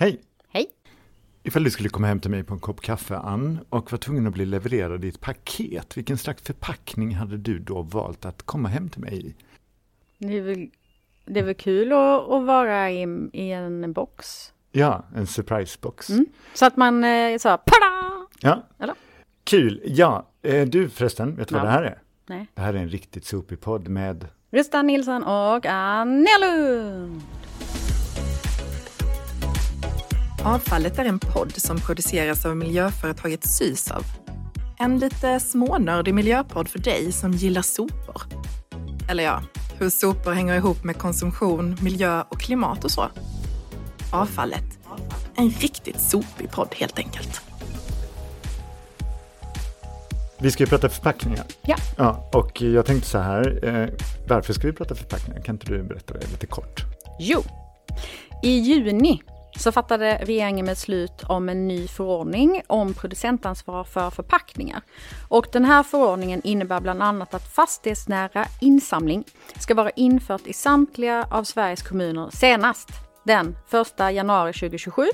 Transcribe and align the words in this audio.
Hej! 0.00 0.20
Hej! 0.48 0.66
Ifall 1.42 1.64
du 1.64 1.70
skulle 1.70 1.88
komma 1.88 2.06
hem 2.06 2.20
till 2.20 2.30
mig 2.30 2.44
på 2.44 2.54
en 2.54 2.60
kopp 2.60 2.80
kaffe, 2.80 3.16
Ann, 3.16 3.58
och 3.68 3.92
var 3.92 3.98
tvungen 3.98 4.26
att 4.26 4.32
bli 4.32 4.46
levererad 4.46 5.04
i 5.04 5.08
ett 5.08 5.20
paket, 5.20 5.96
vilken 5.96 6.18
slags 6.18 6.42
förpackning 6.42 7.14
hade 7.14 7.36
du 7.36 7.58
då 7.58 7.82
valt 7.82 8.24
att 8.24 8.42
komma 8.42 8.68
hem 8.68 8.88
till 8.88 9.00
mig 9.00 9.26
i? 9.26 9.34
Det 10.18 10.36
är 10.38 10.42
väl, 10.42 10.70
det 11.26 11.40
är 11.40 11.44
väl 11.44 11.54
kul 11.54 11.92
att, 11.92 12.28
att 12.30 12.46
vara 12.46 12.90
i, 12.90 13.02
i 13.32 13.50
en 13.52 13.92
box. 13.92 14.52
Ja, 14.72 15.04
en 15.16 15.26
surprisebox. 15.26 16.10
Mm. 16.10 16.26
Så 16.54 16.66
att 16.66 16.76
man 16.76 17.04
eh, 17.04 17.38
så, 17.38 17.48
pada! 17.48 18.26
Ja, 18.40 18.62
Eller? 18.78 18.94
kul. 19.44 19.82
Ja, 19.84 20.26
eh, 20.42 20.68
du 20.68 20.88
förresten, 20.88 21.36
vet 21.36 21.48
du 21.48 21.54
vad 21.54 21.62
Ja. 21.62 21.66
det 21.66 21.72
här 21.72 21.82
är? 21.82 22.02
Nej. 22.26 22.46
Det 22.54 22.60
här 22.60 22.74
är 22.74 22.78
en 22.78 22.88
riktigt 22.88 23.24
sopig 23.24 23.60
podd 23.60 23.88
med 23.88 24.26
Gustav 24.50 24.84
Nilsson 24.84 25.22
och 25.22 25.66
Anja 25.66 26.38
Lund. 26.40 27.22
Avfallet 30.44 30.98
är 30.98 31.04
en 31.04 31.18
podd 31.18 31.52
som 31.56 31.80
produceras 31.80 32.46
av 32.46 32.56
miljöföretaget 32.56 33.44
Sysav. 33.44 34.04
En 34.78 34.98
lite 34.98 35.40
smånördig 35.40 36.14
miljöpodd 36.14 36.68
för 36.68 36.78
dig 36.78 37.12
som 37.12 37.32
gillar 37.32 37.62
sopor. 37.62 38.22
Eller 39.10 39.24
ja, 39.24 39.42
hur 39.78 39.90
sopor 39.90 40.32
hänger 40.32 40.54
ihop 40.54 40.84
med 40.84 40.98
konsumtion, 40.98 41.76
miljö 41.80 42.22
och 42.28 42.40
klimat 42.40 42.84
och 42.84 42.90
så. 42.90 43.08
Avfallet. 44.12 44.78
En 45.36 45.50
riktigt 45.50 46.00
sopig 46.00 46.50
podd 46.50 46.68
helt 46.74 46.98
enkelt. 46.98 47.40
Vi 50.38 50.50
ska 50.50 50.62
ju 50.62 50.68
prata 50.68 50.88
förpackningar. 50.88 51.44
Ja. 51.62 51.76
ja. 51.98 52.30
Och 52.32 52.62
jag 52.62 52.86
tänkte 52.86 53.08
så 53.08 53.18
här, 53.18 53.68
eh, 53.68 53.88
varför 54.28 54.52
ska 54.52 54.66
vi 54.66 54.72
prata 54.72 54.94
förpackningar? 54.94 55.42
Kan 55.42 55.54
inte 55.54 55.66
du 55.66 55.82
berätta 55.82 56.14
det 56.14 56.30
lite 56.30 56.46
kort? 56.46 56.84
Jo, 57.18 57.42
i 58.42 58.50
juni 58.50 59.22
så 59.56 59.72
fattade 59.72 60.18
regeringen 60.22 60.66
beslut 60.66 61.24
om 61.28 61.48
en 61.48 61.68
ny 61.68 61.88
förordning 61.88 62.62
om 62.66 62.94
producentansvar 62.94 63.84
för 63.84 64.10
förpackningar. 64.10 64.82
Och 65.28 65.46
den 65.52 65.64
här 65.64 65.82
förordningen 65.82 66.40
innebär 66.44 66.80
bland 66.80 67.02
annat 67.02 67.34
att 67.34 67.54
fastighetsnära 67.54 68.46
insamling 68.60 69.24
ska 69.58 69.74
vara 69.74 69.90
infört 69.90 70.46
i 70.46 70.52
samtliga 70.52 71.26
av 71.30 71.44
Sveriges 71.44 71.82
kommuner 71.82 72.30
senast 72.30 72.88
den 73.24 73.56
1 73.72 73.98
januari 73.98 74.52
2027 74.52 75.06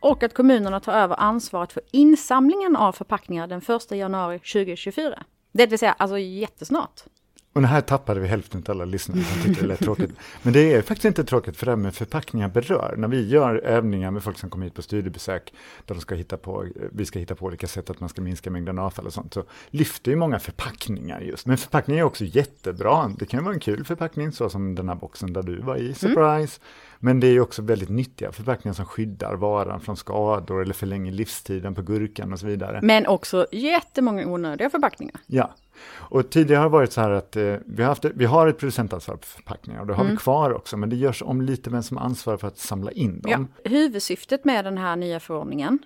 och 0.00 0.22
att 0.22 0.34
kommunerna 0.34 0.80
tar 0.80 0.92
över 0.92 1.20
ansvaret 1.20 1.72
för 1.72 1.82
insamlingen 1.90 2.76
av 2.76 2.92
förpackningar 2.92 3.46
den 3.46 3.62
1 3.76 3.90
januari 3.90 4.38
2024. 4.38 5.22
Det 5.52 5.66
vill 5.66 5.78
säga 5.78 5.92
alltså 5.92 6.18
jättesnart. 6.18 7.04
Och 7.52 7.62
här 7.62 7.80
tappade 7.80 8.20
vi 8.20 8.28
hälften 8.28 8.64
av 8.66 8.70
alla 8.70 8.84
lyssnare 8.84 9.24
som 9.24 9.42
tyckte 9.42 9.62
det 9.62 9.68
lät 9.68 9.80
tråkigt. 9.84 10.10
Men 10.42 10.52
det 10.52 10.72
är 10.72 10.82
faktiskt 10.82 11.04
inte 11.04 11.24
tråkigt 11.24 11.56
för 11.56 11.66
det 11.66 11.72
här 11.72 11.76
med 11.76 11.94
förpackningar 11.94 12.48
berör. 12.48 12.94
När 12.98 13.08
vi 13.08 13.28
gör 13.28 13.56
övningar 13.56 14.10
med 14.10 14.22
folk 14.22 14.38
som 14.38 14.50
kommer 14.50 14.66
hit 14.66 14.74
på 14.74 14.82
studiebesök, 14.82 15.54
där 15.86 15.94
de 15.94 16.00
ska 16.00 16.14
hitta 16.14 16.36
på, 16.36 16.66
vi 16.92 17.06
ska 17.06 17.18
hitta 17.18 17.34
på 17.34 17.46
olika 17.46 17.66
sätt 17.66 17.90
att 17.90 18.00
man 18.00 18.08
ska 18.08 18.22
minska 18.22 18.50
mängden 18.50 18.78
avfall 18.78 19.06
och 19.06 19.12
sånt, 19.12 19.34
så 19.34 19.44
lyfter 19.70 20.10
ju 20.10 20.16
många 20.16 20.38
förpackningar 20.38 21.20
just. 21.20 21.46
Men 21.46 21.58
förpackningar 21.58 22.00
är 22.00 22.06
också 22.06 22.24
jättebra. 22.24 23.12
Det 23.18 23.26
kan 23.26 23.44
vara 23.44 23.54
en 23.54 23.60
kul 23.60 23.84
förpackning, 23.84 24.32
så 24.32 24.48
som 24.48 24.74
den 24.74 24.88
här 24.88 24.96
boxen 24.96 25.32
där 25.32 25.42
du 25.42 25.60
var 25.60 25.76
i, 25.76 25.94
surprise. 25.94 26.60
Men 27.04 27.20
det 27.20 27.26
är 27.26 27.40
också 27.40 27.62
väldigt 27.62 27.88
nyttiga 27.88 28.32
förpackningar 28.32 28.74
som 28.74 28.84
skyddar 28.84 29.34
varan 29.34 29.80
från 29.80 29.96
skador 29.96 30.62
eller 30.62 30.74
förlänger 30.74 31.12
livstiden 31.12 31.74
på 31.74 31.82
gurkan 31.82 32.32
och 32.32 32.38
så 32.38 32.46
vidare. 32.46 32.80
Men 32.82 33.06
också 33.06 33.46
jättemånga 33.52 34.26
onödiga 34.26 34.70
förpackningar. 34.70 35.16
Ja, 35.26 35.54
och 35.94 36.30
tidigare 36.30 36.58
har 36.58 36.64
det 36.64 36.72
varit 36.72 36.92
så 36.92 37.00
här 37.00 37.10
att 37.10 37.36
eh, 37.36 37.54
vi, 37.66 37.82
har 37.82 37.88
haft, 37.88 38.04
vi 38.04 38.24
har 38.24 38.46
ett 38.46 38.58
producentansvar 38.58 39.16
på 39.16 39.26
förpackningar 39.26 39.80
och 39.80 39.86
det 39.86 39.94
har 39.94 40.04
vi 40.04 40.16
kvar 40.16 40.52
också, 40.52 40.76
men 40.76 40.90
det 40.90 40.96
görs 40.96 41.22
om 41.22 41.40
lite 41.40 41.70
vem 41.70 41.82
som 41.82 41.98
ansvarar 41.98 42.38
för 42.38 42.48
att 42.48 42.58
samla 42.58 42.90
in 42.90 43.20
dem. 43.20 43.48
Ja. 43.62 43.70
Huvudsyftet 43.70 44.44
med 44.44 44.64
den 44.64 44.78
här 44.78 44.96
nya 44.96 45.20
förordningen, 45.20 45.78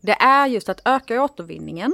det 0.00 0.12
är 0.12 0.46
just 0.46 0.68
att 0.68 0.80
öka 0.84 1.22
återvinningen, 1.22 1.92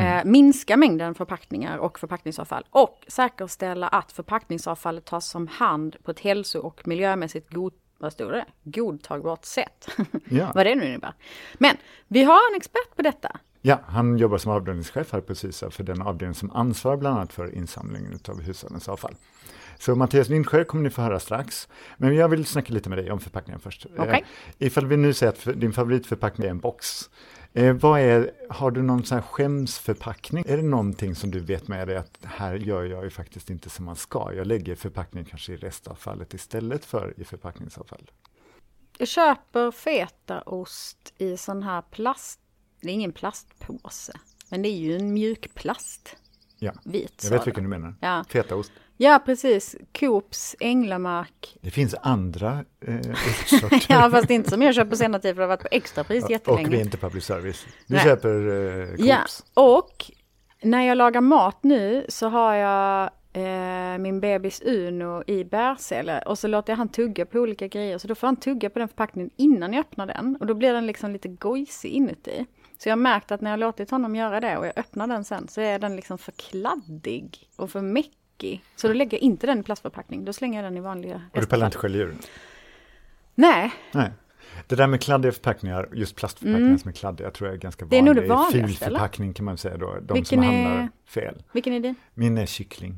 eh, 0.00 0.24
minska 0.24 0.76
mängden 0.76 1.14
förpackningar 1.14 1.78
och 1.78 1.98
förpackningsavfall 1.98 2.64
och 2.70 3.04
säkerställa 3.08 3.88
att 3.88 4.12
förpackningsavfallet 4.12 5.04
tas 5.04 5.34
om 5.34 5.48
hand 5.48 5.96
på 6.02 6.10
ett 6.10 6.20
hälso 6.20 6.58
och 6.58 6.88
miljömässigt 6.88 7.52
god, 7.52 7.72
vad 8.04 8.12
stod 8.12 8.32
det? 8.32 8.44
godtagbart 8.64 9.44
sätt. 9.44 9.88
Ja. 10.28 10.52
vad 10.54 10.66
det 10.66 10.74
nu 10.74 10.86
innebär. 10.86 11.14
Men 11.54 11.76
vi 12.08 12.24
har 12.24 12.50
en 12.50 12.56
expert 12.56 12.96
på 12.96 13.02
detta. 13.02 13.36
Ja, 13.62 13.80
han 13.86 14.18
jobbar 14.18 14.38
som 14.38 14.52
avdelningschef 14.52 15.12
här 15.12 15.20
på 15.20 15.34
SISA 15.34 15.70
för 15.70 15.84
den 15.84 16.02
avdelning 16.02 16.34
som 16.34 16.50
ansvarar 16.50 16.96
bland 16.96 17.16
annat 17.16 17.32
för 17.32 17.54
insamlingen 17.54 18.18
av 18.28 18.42
hushållens 18.42 18.88
avfall. 18.88 19.14
Så 19.78 19.94
Mattias 19.94 20.28
Lindsjö 20.28 20.64
kommer 20.64 20.84
ni 20.84 20.90
få 20.90 21.02
höra 21.02 21.20
strax. 21.20 21.68
Men 21.96 22.14
jag 22.14 22.28
vill 22.28 22.46
snacka 22.46 22.72
lite 22.72 22.88
med 22.88 22.98
dig 22.98 23.10
om 23.10 23.20
förpackningen 23.20 23.60
först. 23.60 23.86
Okej. 23.98 24.24
Eh, 24.58 24.66
ifall 24.66 24.86
vi 24.86 24.96
nu 24.96 25.12
säger 25.12 25.32
att 25.32 25.60
din 25.60 25.72
favoritförpackning 25.72 26.46
är 26.46 26.50
en 26.50 26.60
box. 26.60 27.10
Eh, 27.56 27.72
vad 27.72 28.00
är, 28.00 28.32
har 28.48 28.70
du 28.70 28.82
någon 28.82 29.04
sån 29.04 29.18
här 29.18 29.22
skämsförpackning? 29.22 30.44
Är 30.46 30.56
det 30.56 30.62
någonting 30.62 31.14
som 31.14 31.30
du 31.30 31.40
vet 31.40 31.68
med 31.68 31.88
dig 31.88 31.96
att 31.96 32.18
här 32.22 32.54
gör 32.54 32.84
jag 32.84 33.04
ju 33.04 33.10
faktiskt 33.10 33.50
inte 33.50 33.70
som 33.70 33.84
man 33.84 33.96
ska. 33.96 34.32
Jag 34.34 34.46
lägger 34.46 34.74
förpackningen 34.74 35.30
kanske 35.30 35.52
i 35.52 35.56
restavfallet 35.56 36.34
istället 36.34 36.84
för 36.84 37.14
i 37.16 37.24
förpackningsavfall. 37.24 38.10
Jag 38.98 39.08
köper 39.08 39.70
fetaost 39.70 41.14
i 41.18 41.36
sån 41.36 41.62
här 41.62 41.82
plast, 41.82 42.40
det 42.80 42.88
är 42.88 42.92
ingen 42.92 43.12
plastpåse, 43.12 44.12
men 44.48 44.62
det 44.62 44.68
är 44.68 44.78
ju 44.78 44.96
en 44.96 45.14
mjuk 45.14 45.54
plast. 45.54 46.16
Ja, 46.64 46.72
Vit 46.84 47.20
jag 47.24 47.30
vet 47.30 47.46
vilken 47.46 47.62
du 47.64 47.68
menar. 47.70 47.94
Ja. 48.00 48.24
Fetaost. 48.28 48.72
Ja, 48.96 49.22
precis. 49.26 49.76
Coops, 50.00 50.56
Änglamark. 50.60 51.56
Det 51.60 51.70
finns 51.70 51.94
andra 52.02 52.64
eh, 52.86 52.94
ostsorter. 53.10 53.86
Ja, 53.88 54.10
fast 54.10 54.30
inte 54.30 54.50
som 54.50 54.62
jag 54.62 54.74
köper 54.74 54.90
på 54.90 54.96
senare 54.96 55.22
tid 55.22 55.34
för 55.34 55.40
det 55.40 55.46
har 55.46 55.48
varit 55.48 55.62
på 55.62 55.68
extrapris 55.70 56.24
Och 56.24 56.30
vi 56.30 56.34
är 56.34 56.38
jättelänge. 56.38 56.80
inte 56.80 56.96
public 56.96 57.24
service. 57.24 57.66
Du 57.86 57.94
Nej. 57.94 58.04
köper 58.04 58.28
eh, 58.80 58.86
Coops. 58.88 59.02
Ja, 59.54 59.62
och 59.62 60.10
när 60.62 60.82
jag 60.86 60.98
lagar 60.98 61.20
mat 61.20 61.58
nu 61.62 62.06
så 62.08 62.28
har 62.28 62.54
jag 62.54 63.10
eh, 63.32 63.98
min 63.98 64.20
bebis 64.20 64.62
Uno 64.64 65.22
i 65.26 65.44
bärsele 65.44 66.18
och 66.26 66.38
så 66.38 66.48
låter 66.48 66.72
jag 66.72 66.78
han 66.78 66.88
tugga 66.88 67.26
på 67.26 67.38
olika 67.38 67.68
grejer. 67.68 67.98
Så 67.98 68.08
då 68.08 68.14
får 68.14 68.26
han 68.26 68.36
tugga 68.36 68.70
på 68.70 68.78
den 68.78 68.88
förpackningen 68.88 69.30
innan 69.36 69.72
jag 69.72 69.80
öppnar 69.80 70.06
den. 70.06 70.36
Och 70.40 70.46
då 70.46 70.54
blir 70.54 70.72
den 70.72 70.86
liksom 70.86 71.12
lite 71.12 71.28
gojsig 71.28 71.90
inuti. 71.90 72.46
Så 72.78 72.88
jag 72.88 72.92
har 72.92 73.00
märkt 73.02 73.32
att 73.32 73.40
när 73.40 73.50
jag 73.50 73.60
låtit 73.60 73.90
honom 73.90 74.16
göra 74.16 74.40
det 74.40 74.56
och 74.58 74.66
jag 74.66 74.72
öppnar 74.78 75.06
den 75.06 75.24
sen 75.24 75.48
så 75.48 75.60
är 75.60 75.78
den 75.78 75.96
liksom 75.96 76.18
för 76.18 76.32
kladdig 76.32 77.48
och 77.56 77.70
för 77.70 77.80
mäckig. 77.80 78.64
Så 78.76 78.88
då 78.88 78.94
lägger 78.94 79.16
jag 79.18 79.22
inte 79.22 79.46
den 79.46 79.60
i 79.60 79.62
plastförpackning, 79.62 80.24
då 80.24 80.32
slänger 80.32 80.62
jag 80.62 80.72
den 80.72 80.76
i 80.76 80.80
vanliga 80.80 81.22
Och 81.34 81.40
du 81.40 81.46
pallar 81.46 81.66
inte 81.66 81.78
skölja 81.78 82.02
ur? 82.02 82.14
Nej, 83.34 83.72
Nej. 83.92 84.10
Det 84.66 84.76
där 84.76 84.86
med 84.86 85.00
kladdiga 85.00 85.32
förpackningar, 85.32 85.88
just 85.92 86.16
plastförpackningar 86.16 86.76
som 86.76 86.88
är 86.88 86.92
kladdiga, 86.92 87.30
tror 87.30 87.48
jag 87.48 87.54
är 87.54 87.60
ganska 87.60 87.84
Mm. 87.84 87.90
Det 87.90 87.96
är 87.98 88.02
nog 88.02 88.14
vanligt. 88.14 88.28
det 88.30 88.34
vanligaste, 88.34 88.84
Ful 88.84 88.90
förpackning 88.92 89.32
kan 89.34 89.44
man 89.44 89.58
säga 89.58 89.76
då, 89.76 89.98
de 90.02 90.14
Vilken 90.14 90.24
som 90.24 90.38
är- 90.50 90.64
hamnar 90.64 90.88
fel. 91.06 91.42
vilken 91.52 91.72
är 91.72 91.80
din? 91.80 91.94
Min 92.14 92.38
är 92.38 92.46
kyckling. 92.46 92.96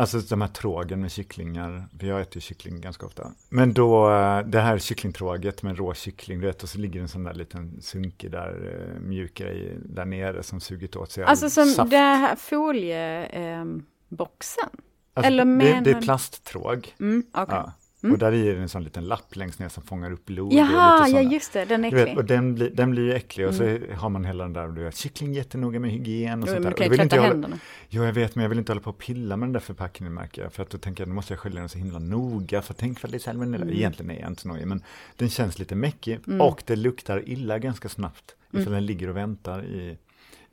Alltså 0.00 0.18
de 0.18 0.40
här 0.40 0.48
trågen 0.48 1.00
med 1.00 1.10
kycklingar, 1.12 1.88
för 2.00 2.06
jag 2.06 2.20
äter 2.20 2.36
ju 2.36 2.40
kyckling 2.40 2.80
ganska 2.80 3.06
ofta. 3.06 3.32
Men 3.48 3.74
då, 3.74 4.10
eh, 4.10 4.40
det 4.46 4.60
här 4.60 4.78
kycklingtråget 4.78 5.62
med 5.62 5.78
rå 5.78 5.94
kyckling, 5.94 6.40
du 6.40 6.46
vet, 6.46 6.62
och 6.62 6.68
så 6.68 6.78
ligger 6.78 7.00
en 7.00 7.08
sån 7.08 7.24
där 7.24 7.34
liten 7.34 7.82
sunkig 7.82 8.30
där, 8.30 8.90
eh, 8.94 9.00
mjuk 9.00 9.34
grej 9.34 9.78
där 9.84 10.04
nere 10.04 10.42
som 10.42 10.60
sugit 10.60 10.96
åt 10.96 11.10
sig 11.12 11.24
all 11.24 11.30
Alltså 11.30 11.50
som 11.50 11.66
saft. 11.66 11.90
den 11.90 12.00
här 12.18 12.36
folieboxen. 12.36 13.86
boxen. 14.08 14.68
Alltså, 15.14 15.32
eller 15.32 15.44
det, 15.44 15.80
det 15.80 15.90
är 15.96 16.00
plasttråg. 16.02 16.94
Mm, 17.00 17.22
okej. 17.32 17.44
Ja. 17.56 17.72
Och 18.12 18.18
där 18.18 18.32
är 18.32 18.54
det 18.54 18.60
en 18.60 18.68
sån 18.68 18.84
liten 18.84 19.04
lapp 19.04 19.36
längst 19.36 19.58
ner 19.58 19.68
som 19.68 19.82
fångar 19.82 20.12
upp 20.12 20.24
blod. 20.26 20.46
och 20.46 20.52
Jaha, 20.54 21.08
ja 21.08 21.20
just 21.20 21.52
det, 21.52 21.64
den 21.64 21.84
är 21.84 21.90
vet, 21.90 22.00
äcklig. 22.00 22.12
Mm. 22.12 22.18
och 22.18 22.24
den 22.24 22.54
blir, 22.54 22.70
den 22.70 22.90
blir 22.90 23.02
ju 23.02 23.12
äcklig 23.14 23.46
och 23.48 23.54
så 23.54 23.78
har 23.94 24.08
man 24.08 24.24
hela 24.24 24.44
den 24.44 24.52
där, 24.52 24.68
du 24.68 24.84
vet, 24.84 24.96
kyckling 24.96 25.32
jättenoga 25.32 25.80
med 25.80 25.90
hygien 25.90 26.42
och 26.42 26.48
Jo, 26.48 26.54
sånt 26.54 26.64
där. 26.64 26.70
du 26.70 26.76
kan 26.76 26.86
Och 26.90 26.96
ju 26.96 27.02
jag 27.02 27.10
hålla- 27.22 27.22
händerna. 27.32 27.58
Jo, 27.88 28.04
jag 28.04 28.12
vet, 28.12 28.34
men 28.34 28.42
jag 28.42 28.48
vill 28.48 28.58
inte 28.58 28.72
hålla 28.72 28.80
på 28.82 28.90
och 28.90 28.98
pilla 28.98 29.36
med 29.36 29.46
den 29.48 29.52
där 29.52 29.60
förpackningen 29.60 30.14
märker 30.14 30.42
jag. 30.42 30.52
För 30.52 30.62
att 30.62 30.70
då 30.70 30.78
tänker 30.78 31.02
jag, 31.02 31.08
nu 31.08 31.14
måste 31.14 31.32
jag 31.32 31.40
skölja 31.40 31.60
den 31.60 31.68
så 31.68 31.78
himla 31.78 31.98
noga, 31.98 32.62
för 32.62 32.74
tänk 32.74 32.98
för 32.98 33.08
det 33.08 33.16
är 33.16 33.18
salmonella. 33.18 33.64
Mm. 33.64 33.76
Egentligen 33.76 34.10
är 34.10 34.20
jag 34.20 34.28
inte 34.30 34.42
så 34.42 34.48
nojig, 34.48 34.66
men 34.66 34.82
den 35.16 35.28
känns 35.28 35.58
lite 35.58 35.74
mäckig 35.74 36.18
och 36.40 36.62
det 36.66 36.76
luktar 36.76 37.28
illa 37.28 37.58
ganska 37.58 37.88
snabbt. 37.88 38.36
Ifall 38.52 38.72
den 38.72 38.86
ligger 38.86 39.08
och 39.10 39.16
väntar 39.16 39.64
i 39.64 39.98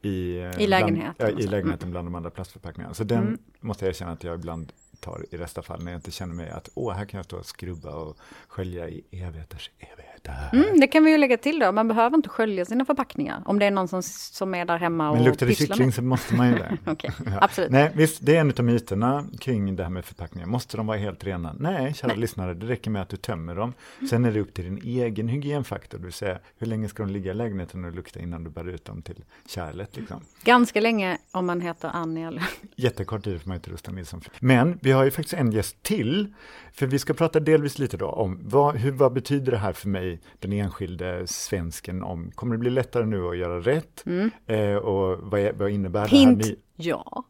i, 0.01 0.37
eh, 0.37 0.43
Mm. 0.45 0.59
I 0.59 0.67
lägenheten 0.67 1.13
Bland, 1.17 1.33
och 1.33 1.39
ja, 1.39 1.43
I 1.43 1.45
så. 1.45 1.51
lägenheten 1.51 1.91
bland 1.91 2.07
de 2.07 2.15
andra 2.15 2.29
plastförpackningarna. 2.29 2.93
Så 2.93 3.03
den 3.03 3.21
Mm. 3.23 3.37
måste 3.59 3.85
jag 3.85 3.89
erkänna 3.89 4.11
att 4.11 4.23
jag 4.23 4.35
ibland 4.35 4.71
tar 4.95 5.25
i 5.31 5.37
restavfall 5.37 5.83
när 5.83 5.91
jag 5.91 5.99
inte 5.99 6.11
känner 6.11 6.33
mig 6.35 6.49
att 6.49 6.69
åh, 6.73 6.93
här 6.93 7.05
kan 7.05 7.17
jag 7.17 7.25
stå 7.25 7.37
och 7.37 7.45
skrubba 7.45 7.95
och 7.95 8.17
skölja 8.47 8.89
i 8.89 9.03
evigheters 9.11 9.71
evighet 9.79 10.14
evigheter. 10.29 10.69
Mm, 10.69 10.79
det 10.79 10.87
kan 10.87 11.03
vi 11.03 11.11
ju 11.11 11.17
lägga 11.17 11.37
till 11.37 11.59
då, 11.59 11.71
man 11.71 11.87
behöver 11.87 12.17
inte 12.17 12.29
skölja 12.29 12.65
sina 12.65 12.85
förpackningar. 12.85 13.41
Om 13.45 13.59
det 13.59 13.65
är 13.65 13.71
någon 13.71 13.87
som, 13.87 14.03
som 14.03 14.55
är 14.55 14.65
där 14.65 14.77
hemma 14.77 15.09
och 15.09 15.15
Men 15.15 15.25
luktar 15.25 15.45
det 15.45 15.55
kyckling 15.55 15.91
så 15.91 16.01
måste 16.01 16.35
man 16.35 16.49
ju 16.49 16.55
det. 16.55 16.77
Okej, 16.91 17.11
absolut. 17.41 17.71
Nej, 17.71 17.91
visst, 17.95 18.25
det 18.25 18.35
är 18.35 18.41
en 18.41 18.53
av 18.57 18.63
myterna 18.63 19.25
kring 19.39 19.75
det 19.75 19.83
här 19.83 19.89
med 19.89 20.05
förpackningar. 20.05 20.47
Måste 20.47 20.77
de 20.77 20.87
vara 20.87 20.97
helt 20.97 21.23
rena? 21.23 21.55
Nej, 21.59 21.93
kära 21.93 22.13
lyssnare, 22.13 22.53
det 22.53 22.67
räcker 22.67 22.91
med 22.91 23.01
att 23.01 23.09
du 23.09 23.17
tömmer 23.17 23.55
dem. 23.55 23.73
Sen 24.09 24.25
är 24.25 24.31
det 24.31 24.39
upp 24.39 24.53
till 24.53 24.63
din 24.63 24.81
egen 24.83 25.27
hygienfaktor, 25.27 25.97
det 25.97 26.03
vill 26.03 26.13
säga 26.13 26.39
hur 26.57 26.67
länge 26.67 26.89
ska 26.89 27.03
de 27.03 27.11
ligga 27.11 27.31
i 27.31 27.33
lägenheten 27.33 27.85
och 27.85 27.91
lukta 27.91 28.19
innan 28.19 28.43
du 28.43 28.49
bär 28.49 28.69
ut 28.69 28.85
dem 28.85 29.01
till 29.01 29.23
kärlet. 29.47 29.95
Liksom. 29.95 30.21
Ganska 30.43 30.81
länge 30.81 31.17
om 31.31 31.45
man 31.45 31.61
heter 31.61 31.89
Annie 31.93 32.27
eller... 32.27 32.43
Jättekort 32.75 33.23
tid 33.23 33.41
får 33.41 33.47
man 33.47 33.55
inte 33.55 33.69
rusta 33.69 33.91
Nilsson. 33.91 34.21
Men 34.39 34.79
vi 34.81 34.91
har 34.91 35.03
ju 35.03 35.11
faktiskt 35.11 35.33
en 35.33 35.51
gäst 35.51 35.83
till, 35.83 36.33
för 36.73 36.87
vi 36.87 36.99
ska 36.99 37.13
prata 37.13 37.39
delvis 37.39 37.79
lite 37.79 37.97
då 37.97 38.09
om 38.09 38.39
vad, 38.43 38.75
hur, 38.75 38.91
vad 38.91 39.13
betyder 39.13 39.51
det 39.51 39.57
här 39.57 39.73
för 39.73 39.87
mig 39.87 40.14
den 40.39 40.53
enskilde 40.53 41.27
svensken 41.27 42.03
om, 42.03 42.31
kommer 42.31 42.55
det 42.55 42.59
bli 42.59 42.69
lättare 42.69 43.05
nu 43.05 43.27
att 43.27 43.37
göra 43.37 43.59
rätt? 43.59 44.03
Mm. 44.05 44.31
Eh, 44.45 44.75
och 44.75 45.19
vad, 45.21 45.55
vad 45.55 45.69
innebär 45.69 46.07
Hint, 46.07 46.39
det 46.39 46.47
här? 46.47 46.55
ja. 46.75 47.23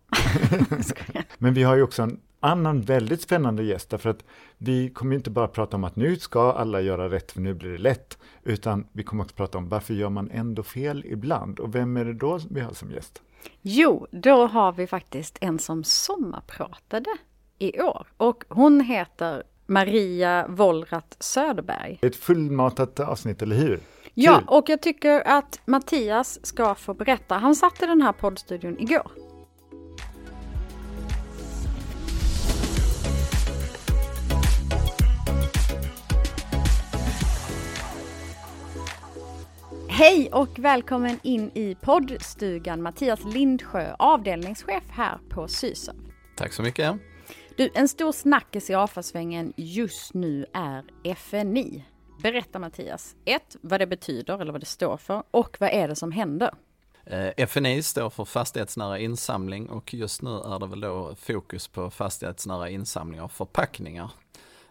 Men 1.37 1.53
vi 1.53 1.63
har 1.63 1.75
ju 1.75 1.83
också 1.83 2.03
en 2.03 2.19
annan 2.39 2.81
väldigt 2.81 3.21
spännande 3.21 3.63
gäst, 3.63 3.89
därför 3.89 4.09
att 4.09 4.23
vi 4.57 4.89
kommer 4.89 5.15
inte 5.15 5.29
bara 5.29 5.47
prata 5.47 5.77
om 5.77 5.83
att 5.83 5.95
nu 5.95 6.15
ska 6.15 6.51
alla 6.51 6.81
göra 6.81 7.09
rätt, 7.09 7.31
för 7.31 7.41
nu 7.41 7.53
blir 7.53 7.71
det 7.71 7.77
lätt, 7.77 8.17
utan 8.43 8.87
vi 8.91 9.03
kommer 9.03 9.23
också 9.23 9.35
prata 9.35 9.57
om 9.57 9.69
varför 9.69 9.93
gör 9.93 10.09
man 10.09 10.29
ändå 10.31 10.63
fel 10.63 11.05
ibland? 11.05 11.59
Och 11.59 11.75
vem 11.75 11.97
är 11.97 12.05
det 12.05 12.13
då 12.13 12.39
vi 12.49 12.61
har 12.61 12.73
som 12.73 12.91
gäst? 12.91 13.21
Jo, 13.61 14.07
då 14.11 14.47
har 14.47 14.71
vi 14.71 14.87
faktiskt 14.87 15.37
en 15.41 15.59
som 15.59 15.83
sommarpratade 15.83 17.09
i 17.59 17.81
år 17.81 18.07
och 18.17 18.43
hon 18.49 18.81
heter 18.81 19.43
Maria 19.67 20.47
Wollrat 20.47 21.17
Söderberg. 21.19 21.99
Ett 22.01 22.15
fullmatat 22.15 22.99
avsnitt, 22.99 23.41
eller 23.41 23.55
hur? 23.55 23.79
Ja, 24.13 24.35
Kul. 24.37 24.43
och 24.47 24.69
jag 24.69 24.81
tycker 24.81 25.27
att 25.27 25.59
Mattias 25.65 26.45
ska 26.45 26.75
få 26.75 26.93
berätta. 26.93 27.35
Han 27.35 27.55
satt 27.55 27.83
i 27.83 27.85
den 27.85 28.01
här 28.01 28.11
poddstudion 28.11 28.79
igår. 28.79 29.11
Hej 39.89 40.29
och 40.31 40.59
välkommen 40.59 41.19
in 41.23 41.51
i 41.53 41.75
poddstugan 41.81 42.81
Mattias 42.81 43.19
Lindsjö, 43.33 43.95
avdelningschef 43.99 44.83
här 44.89 45.17
på 45.29 45.47
Sysav. 45.47 45.95
Tack 46.35 46.53
så 46.53 46.61
mycket. 46.61 46.95
Du, 47.57 47.69
en 47.73 47.87
stor 47.87 48.11
snackis 48.11 48.69
i 48.69 48.73
avfallssvängen 48.73 49.53
just 49.55 50.13
nu 50.13 50.45
är 50.53 50.83
FNI. 51.03 51.85
Berätta 52.21 52.59
Mattias, 52.59 53.15
ett, 53.25 53.55
vad 53.61 53.79
det 53.79 53.87
betyder 53.87 54.41
eller 54.41 54.51
vad 54.51 54.61
det 54.61 54.65
står 54.65 54.97
för 54.97 55.23
och 55.31 55.57
vad 55.59 55.69
är 55.69 55.87
det 55.87 55.95
som 55.95 56.11
händer? 56.11 56.53
Eh, 57.03 57.29
FNI 57.37 57.83
står 57.83 58.09
för 58.09 58.25
fastighetsnära 58.25 58.99
insamling 58.99 59.69
och 59.69 59.93
just 59.93 60.21
nu 60.21 60.29
är 60.29 60.59
det 60.59 60.67
väl 60.67 60.81
då 60.81 61.15
fokus 61.15 61.67
på 61.67 61.89
fastighetsnära 61.89 62.69
insamling 62.69 63.21
av 63.21 63.27
förpackningar. 63.27 64.11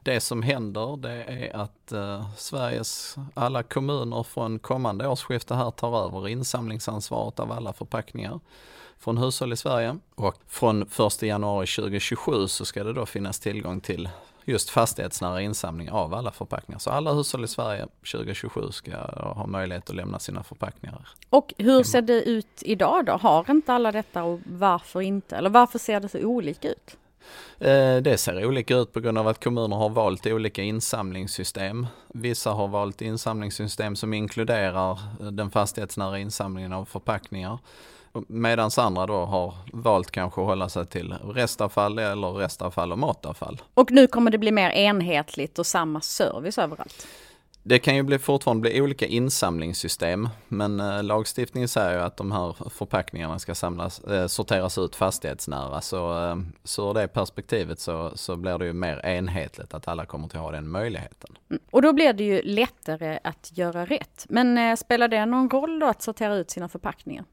Det 0.02 0.20
som 0.20 0.42
händer 0.42 0.96
det 0.96 1.24
är 1.24 1.56
att 1.56 1.92
eh, 1.92 2.34
Sveriges 2.36 3.16
alla 3.34 3.62
kommuner 3.62 4.22
från 4.22 4.58
kommande 4.58 5.08
årsskifte 5.08 5.54
här 5.54 5.70
tar 5.70 6.06
över 6.06 6.28
insamlingsansvaret 6.28 7.40
av 7.40 7.52
alla 7.52 7.72
förpackningar 7.72 8.40
från 8.98 9.18
hushåll 9.18 9.52
i 9.52 9.56
Sverige. 9.56 9.98
Och 10.14 10.34
från 10.48 10.82
1 10.82 11.22
januari 11.22 11.66
2027 11.66 12.46
så 12.48 12.64
ska 12.64 12.84
det 12.84 12.92
då 12.92 13.06
finnas 13.06 13.40
tillgång 13.40 13.80
till 13.80 14.08
just 14.44 14.70
fastighetsnära 14.70 15.42
insamling 15.42 15.90
av 15.90 16.14
alla 16.14 16.32
förpackningar. 16.32 16.78
Så 16.78 16.90
alla 16.90 17.12
hushåll 17.12 17.44
i 17.44 17.48
Sverige 17.48 17.86
2027 18.12 18.60
ska 18.70 18.96
ha 19.16 19.46
möjlighet 19.46 19.90
att 19.90 19.96
lämna 19.96 20.18
sina 20.18 20.42
förpackningar. 20.42 21.08
Och 21.30 21.54
hur 21.58 21.82
ser 21.82 22.02
det 22.02 22.22
ut 22.22 22.62
idag 22.62 23.04
då? 23.04 23.12
Har 23.12 23.50
inte 23.50 23.72
alla 23.72 23.92
detta 23.92 24.24
och 24.24 24.40
varför 24.44 25.00
inte? 25.00 25.36
Eller 25.36 25.50
varför 25.50 25.78
ser 25.78 26.00
det 26.00 26.08
så 26.08 26.18
olika 26.18 26.68
ut? 26.68 26.96
Eh, 27.58 27.96
det 27.96 28.20
ser 28.20 28.46
olika 28.46 28.76
ut 28.76 28.92
på 28.92 29.00
grund 29.00 29.18
av 29.18 29.28
att 29.28 29.44
kommuner 29.44 29.76
har 29.76 29.88
valt 29.88 30.26
olika 30.26 30.62
insamlingssystem. 30.62 31.86
Vissa 32.08 32.50
har 32.50 32.68
valt 32.68 33.02
insamlingssystem 33.02 33.96
som 33.96 34.14
inkluderar 34.14 34.98
den 35.30 35.50
fastighetsnära 35.50 36.18
insamlingen 36.18 36.72
av 36.72 36.84
förpackningar. 36.84 37.58
Medan 38.28 38.70
andra 38.76 39.06
då 39.06 39.24
har 39.24 39.54
valt 39.72 40.10
kanske 40.10 40.40
att 40.40 40.46
hålla 40.46 40.68
sig 40.68 40.86
till 40.86 41.14
restavfall 41.24 41.98
eller 41.98 42.32
restavfall 42.32 42.92
och 42.92 42.98
matavfall. 42.98 43.62
Och 43.74 43.92
nu 43.92 44.06
kommer 44.06 44.30
det 44.30 44.38
bli 44.38 44.52
mer 44.52 44.70
enhetligt 44.70 45.58
och 45.58 45.66
samma 45.66 46.00
service 46.00 46.58
överallt? 46.58 47.06
Det 47.66 47.78
kan 47.78 47.96
ju 47.96 48.02
bli, 48.02 48.18
fortfarande 48.18 48.60
bli 48.60 48.80
olika 48.80 49.06
insamlingssystem, 49.06 50.28
men 50.48 50.80
eh, 50.80 51.02
lagstiftningen 51.02 51.68
säger 51.68 51.98
ju 51.98 52.00
att 52.00 52.16
de 52.16 52.32
här 52.32 52.70
förpackningarna 52.70 53.38
ska 53.38 53.54
samlas, 53.54 54.00
eh, 54.00 54.26
sorteras 54.26 54.78
ut 54.78 54.96
fastighetsnära. 54.96 55.80
Så, 55.80 56.24
eh, 56.24 56.36
så 56.64 56.90
ur 56.90 56.94
det 56.94 57.08
perspektivet 57.08 57.80
så, 57.80 58.12
så 58.14 58.36
blir 58.36 58.58
det 58.58 58.66
ju 58.66 58.72
mer 58.72 59.06
enhetligt 59.06 59.74
att 59.74 59.88
alla 59.88 60.06
kommer 60.06 60.26
att 60.26 60.32
ha 60.32 60.50
den 60.50 60.68
möjligheten. 60.68 61.36
Mm. 61.50 61.62
Och 61.70 61.82
då 61.82 61.92
blir 61.92 62.12
det 62.12 62.24
ju 62.24 62.42
lättare 62.42 63.18
att 63.24 63.50
göra 63.54 63.86
rätt. 63.86 64.26
Men 64.28 64.58
eh, 64.58 64.76
spelar 64.76 65.08
det 65.08 65.26
någon 65.26 65.50
roll 65.50 65.78
då 65.78 65.86
att 65.86 66.02
sortera 66.02 66.34
ut 66.34 66.50
sina 66.50 66.68
förpackningar? 66.68 67.24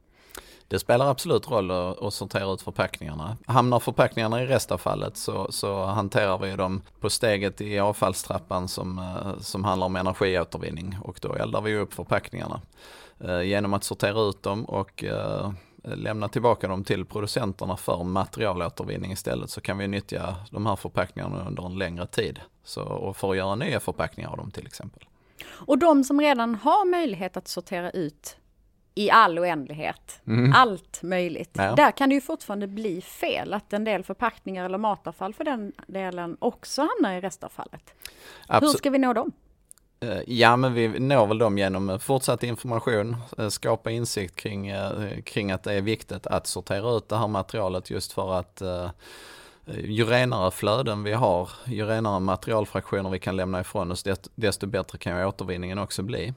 Det 0.72 0.80
spelar 0.80 1.12
absolut 1.12 1.52
roll 1.52 1.72
att, 1.72 2.02
att 2.02 2.14
sortera 2.14 2.54
ut 2.54 2.62
förpackningarna. 2.62 3.38
Hamnar 3.46 3.80
förpackningarna 3.80 4.44
i 4.44 4.46
restavfallet 4.46 5.18
så, 5.18 5.52
så 5.52 5.84
hanterar 5.86 6.38
vi 6.38 6.56
dem 6.56 6.82
på 7.00 7.10
steget 7.10 7.62
i 7.62 7.80
avfallstrappan 7.80 8.68
som, 8.68 9.00
eh, 9.00 9.40
som 9.40 9.64
handlar 9.64 9.86
om 9.86 9.96
energiåtervinning 9.96 10.98
och 11.04 11.20
då 11.22 11.34
eldar 11.34 11.62
vi 11.62 11.76
upp 11.76 11.94
förpackningarna. 11.94 12.62
Eh, 13.20 13.42
genom 13.42 13.74
att 13.74 13.84
sortera 13.84 14.22
ut 14.22 14.44
dem 14.44 14.66
och 14.66 15.04
eh, 15.04 15.52
lämna 15.84 16.28
tillbaka 16.28 16.68
dem 16.68 16.84
till 16.84 17.06
producenterna 17.06 17.78
för 17.78 18.04
materialåtervinning 18.04 19.12
istället 19.12 19.50
så 19.50 19.62
kan 19.62 19.78
vi 19.78 19.88
nyttja 19.88 20.36
de 20.52 20.66
här 20.66 20.76
förpackningarna 20.76 21.48
under 21.48 21.66
en 21.66 21.78
längre 21.78 22.08
tid. 22.08 22.40
Så, 22.64 22.84
och 22.84 23.18
för 23.18 23.32
att 23.32 23.38
göra 23.38 23.56
nya 23.56 23.80
förpackningar 23.80 24.30
av 24.30 24.38
dem 24.38 24.52
till 24.52 24.66
exempel. 24.66 25.04
Och 25.48 25.78
de 25.78 26.04
som 26.04 26.22
redan 26.22 26.56
har 26.56 26.86
möjlighet 26.86 27.38
att 27.38 27.48
sortera 27.48 27.92
ut 27.92 28.38
i 28.96 29.12
all 29.12 29.40
oändlighet. 29.40 30.22
Mm. 30.28 30.54
Allt 30.56 31.04
möjligt. 31.04 31.52
Ja. 31.54 31.76
Där 31.76 31.92
kan 31.92 32.10
det 32.10 32.16
ju 32.16 32.22
fortfarande 32.22 32.68
bli 32.68 33.02
fel, 33.02 33.54
att 33.54 33.74
en 33.74 33.84
del 33.84 34.04
förpackningar 34.04 34.66
eller 34.66 34.78
matavfall 34.78 35.34
för 35.34 35.44
den 35.44 35.72
delen 35.88 36.38
också 36.40 36.82
hamnar 36.82 37.18
i 37.18 37.22
restavfallet. 37.22 37.94
Absolut. 38.48 38.74
Hur 38.74 38.78
ska 38.78 38.90
vi 38.90 38.98
nå 38.98 39.14
dem? 39.14 39.32
Eh, 40.06 40.22
ja, 40.28 40.56
men 40.56 40.74
vi 40.74 41.00
når 41.00 41.28
väl 41.28 41.38
dem 41.38 41.58
genom 41.58 42.00
fortsatt 42.00 42.44
information, 42.44 43.16
eh, 43.38 43.48
skapa 43.48 43.92
insikt 43.92 44.36
kring, 44.36 44.68
eh, 44.68 45.22
kring 45.26 45.52
att 45.52 45.64
det 45.64 45.74
är 45.74 45.82
viktigt 45.82 46.28
att 46.28 46.48
sortera 46.48 46.98
ut 46.98 47.10
det 47.10 47.18
här 47.18 47.28
materialet 47.28 47.90
just 47.90 48.14
för 48.14 48.34
att 48.34 48.62
ju 49.66 50.06
renare 50.06 50.52
flöden 50.52 51.04
vi 51.04 51.14
har, 51.14 51.50
ju 51.66 51.86
renare 51.86 52.20
materialfraktioner 52.20 53.10
vi 53.10 53.20
kan 53.20 53.36
lämna 53.36 53.62
ifrån 53.62 53.92
oss, 53.92 54.06
desto 54.36 54.68
bättre 54.68 54.98
kan 54.98 55.26
återvinningen 55.26 55.80
också 55.80 56.04
bli. 56.04 56.34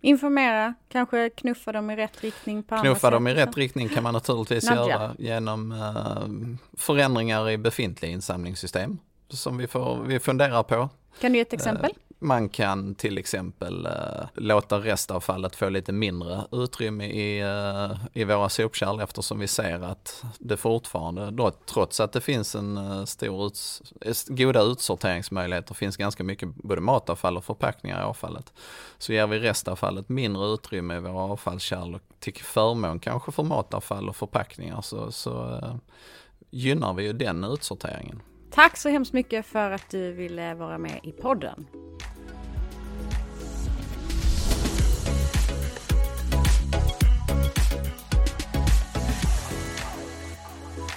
Informera, 0.00 0.74
kanske 0.88 1.30
knuffa 1.30 1.72
dem 1.72 1.90
i 1.90 1.96
rätt 1.96 2.24
riktning 2.24 2.62
på 2.62 2.76
Knuffa 2.76 3.10
dem 3.10 3.26
i 3.26 3.34
rätt 3.34 3.56
riktning 3.56 3.88
kan 3.88 4.02
man 4.02 4.14
naturligtvis 4.14 4.70
göra 4.70 5.14
genom 5.18 5.72
uh, 5.72 6.56
förändringar 6.76 7.50
i 7.50 7.58
befintliga 7.58 8.12
insamlingssystem 8.12 8.98
som 9.28 9.56
vi, 9.58 9.66
får, 9.66 10.02
vi 10.02 10.20
funderar 10.20 10.62
på. 10.62 10.88
Kan 11.20 11.32
du 11.32 11.38
ge 11.38 11.42
ett 11.42 11.52
exempel? 11.52 11.90
Uh, 11.90 12.07
man 12.18 12.48
kan 12.48 12.94
till 12.94 13.18
exempel 13.18 13.86
uh, 13.86 14.26
låta 14.34 14.78
restavfallet 14.78 15.56
få 15.56 15.68
lite 15.68 15.92
mindre 15.92 16.44
utrymme 16.52 17.06
i, 17.06 17.44
uh, 17.44 17.96
i 18.12 18.24
våra 18.24 18.48
sopkärl 18.48 19.00
eftersom 19.00 19.38
vi 19.38 19.48
ser 19.48 19.80
att 19.80 20.24
det 20.38 20.56
fortfarande, 20.56 21.30
då, 21.30 21.50
trots 21.50 22.00
att 22.00 22.12
det 22.12 22.20
finns 22.20 22.54
en 22.54 22.78
uh, 22.78 23.04
stor 23.04 23.46
uts 23.46 23.82
goda 24.28 24.62
utsorteringsmöjligheter, 24.62 25.74
finns 25.74 25.96
ganska 25.96 26.24
mycket 26.24 26.54
både 26.54 26.80
matavfall 26.80 27.36
och 27.36 27.44
förpackningar 27.44 28.00
i 28.00 28.04
avfallet. 28.04 28.52
Så 28.98 29.12
ger 29.12 29.26
vi 29.26 29.38
restavfallet 29.38 30.08
mindre 30.08 30.46
utrymme 30.46 30.96
i 30.96 31.00
våra 31.00 31.22
avfallskärl 31.22 31.98
till 32.20 32.34
förmån 32.34 32.98
kanske 32.98 33.32
för 33.32 33.42
matavfall 33.42 34.08
och 34.08 34.16
förpackningar 34.16 34.80
så, 34.80 35.12
så 35.12 35.60
gynnar 36.50 36.94
vi 36.94 37.04
ju 37.04 37.12
den 37.12 37.44
utsorteringen. 37.44 38.22
Tack 38.50 38.76
så 38.76 38.88
hemskt 38.88 39.12
mycket 39.12 39.46
för 39.46 39.70
att 39.70 39.90
du 39.90 40.12
ville 40.12 40.54
vara 40.54 40.78
med 40.78 41.00
i 41.02 41.12
podden. 41.12 41.66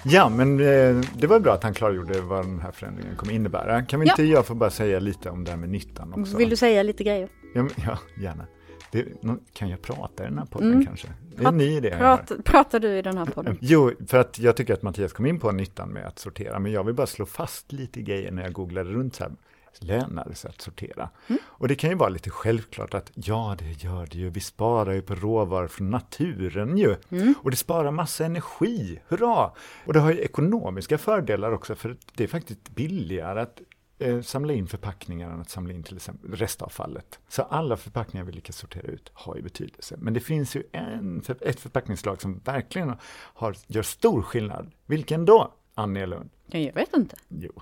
Ja, 0.04 0.30
men 0.30 0.60
eh, 0.60 1.06
det 1.18 1.28
var 1.28 1.40
bra 1.40 1.54
att 1.54 1.64
han 1.64 1.74
klargjorde 1.74 2.22
vad 2.22 2.46
den 2.46 2.60
här 2.60 2.72
förändringen 2.72 3.16
kommer 3.16 3.34
innebära. 3.34 3.82
Kan 3.82 4.00
vi 4.00 4.10
inte 4.10 4.24
ja. 4.24 4.34
jag 4.34 4.46
få 4.46 4.56
bara 4.56 4.70
säga 4.70 5.00
lite 5.00 5.30
om 5.30 5.44
det 5.44 5.52
här 5.52 5.58
med 5.58 5.70
nyttan 5.70 6.14
också? 6.14 6.38
Vill 6.38 6.50
du 6.50 6.56
säga 6.56 6.84
lite 6.84 7.04
grejer? 7.04 7.30
Ja, 7.54 7.68
ja 7.86 7.98
gärna. 8.22 8.46
Det, 8.92 9.06
kan 9.54 9.70
jag 9.70 9.82
prata 9.82 10.24
i 10.24 10.26
den 10.26 10.38
här 10.38 10.46
podden 10.46 10.72
mm. 10.74 10.86
kanske? 10.86 11.08
Det 11.36 11.44
är 11.44 11.48
en 11.48 11.58
ny 11.58 11.78
idé. 11.78 11.96
Prat, 11.98 12.32
pratar 12.46 12.80
du 12.80 12.98
i 12.98 13.02
den 13.02 13.18
här 13.18 13.26
podden? 13.26 13.58
Jo, 13.62 13.92
för 14.08 14.18
att 14.18 14.40
jag 14.40 14.56
tycker 14.58 14.74
att 14.74 14.82
Mattias 14.82 15.14
kom 15.14 15.26
in 15.26 15.40
på 15.40 15.52
nyttan 15.52 15.90
med 15.90 16.06
att 16.08 16.20
sortera, 16.20 16.60
men 16.60 16.72
jag 16.72 16.84
vill 16.84 16.96
bara 16.96 17.08
slå 17.08 17.26
fast 17.26 17.72
lite 17.72 18.02
grejer 18.02 18.32
när 18.32 18.44
jag 18.44 18.54
googlade 18.54 18.90
runt 18.90 19.16
så 19.16 19.24
här 19.24 19.32
lönar 19.80 20.34
sig 20.34 20.50
att 20.50 20.62
sortera. 20.62 21.10
Mm. 21.28 21.42
Och 21.46 21.68
det 21.68 21.76
kan 21.76 21.90
ju 21.90 21.96
vara 21.96 22.10
lite 22.10 22.30
självklart 22.30 22.94
att 22.94 23.12
ja, 23.16 23.56
det 23.60 23.84
gör 23.84 24.08
det 24.12 24.18
ju. 24.18 24.30
Vi 24.30 24.40
sparar 24.40 24.94
ju 24.94 25.02
på 25.02 25.16
råvaror 25.16 25.68
från 25.68 25.90
naturen 25.90 26.78
ju. 26.78 26.96
Mm. 27.10 27.34
Och 27.38 27.52
det 27.52 27.58
sparar 27.58 27.92
massa 27.92 28.26
energi, 28.26 29.00
hurra! 29.08 29.52
Och 29.86 29.94
det 29.94 30.00
har 30.00 30.12
ju 30.12 30.20
ekonomiska 30.20 30.98
fördelar 30.98 31.52
också, 31.52 31.76
för 31.76 31.98
det 32.16 32.24
är 32.24 32.28
faktiskt 32.28 32.70
billigare 32.70 33.42
att 33.42 33.62
eh, 34.02 34.22
samla 34.22 34.54
in 34.54 34.68
förpackningar 34.68 35.30
än 35.32 35.42
att 35.42 35.50
samla 35.50 35.74
in 35.74 35.84
till 35.84 35.96
exempel 35.96 36.32
restavfallet. 36.32 37.20
Så 37.28 37.42
alla 37.42 37.78
förpackningar 37.78 38.26
vi 38.26 38.32
lyckas 38.32 38.58
sortera 38.58 38.88
ut 38.88 39.12
har 39.14 39.36
ju 39.36 39.42
betydelse. 39.42 39.96
Men 40.00 40.14
det 40.14 40.20
finns 40.20 40.56
ju 40.56 40.64
en, 40.72 41.22
ett 41.42 41.60
förpackningsslag 41.60 42.22
som 42.22 42.40
verkligen 42.40 42.94
har, 43.12 43.56
gör 43.68 43.84
stor 43.84 44.22
skillnad. 44.22 44.72
Vilken 44.86 45.26
då, 45.26 45.54
Annie 45.76 46.06
Lund? 46.06 46.30
Jag 46.46 46.74
vet 46.74 46.94
inte. 46.94 47.16
Jo, 47.28 47.62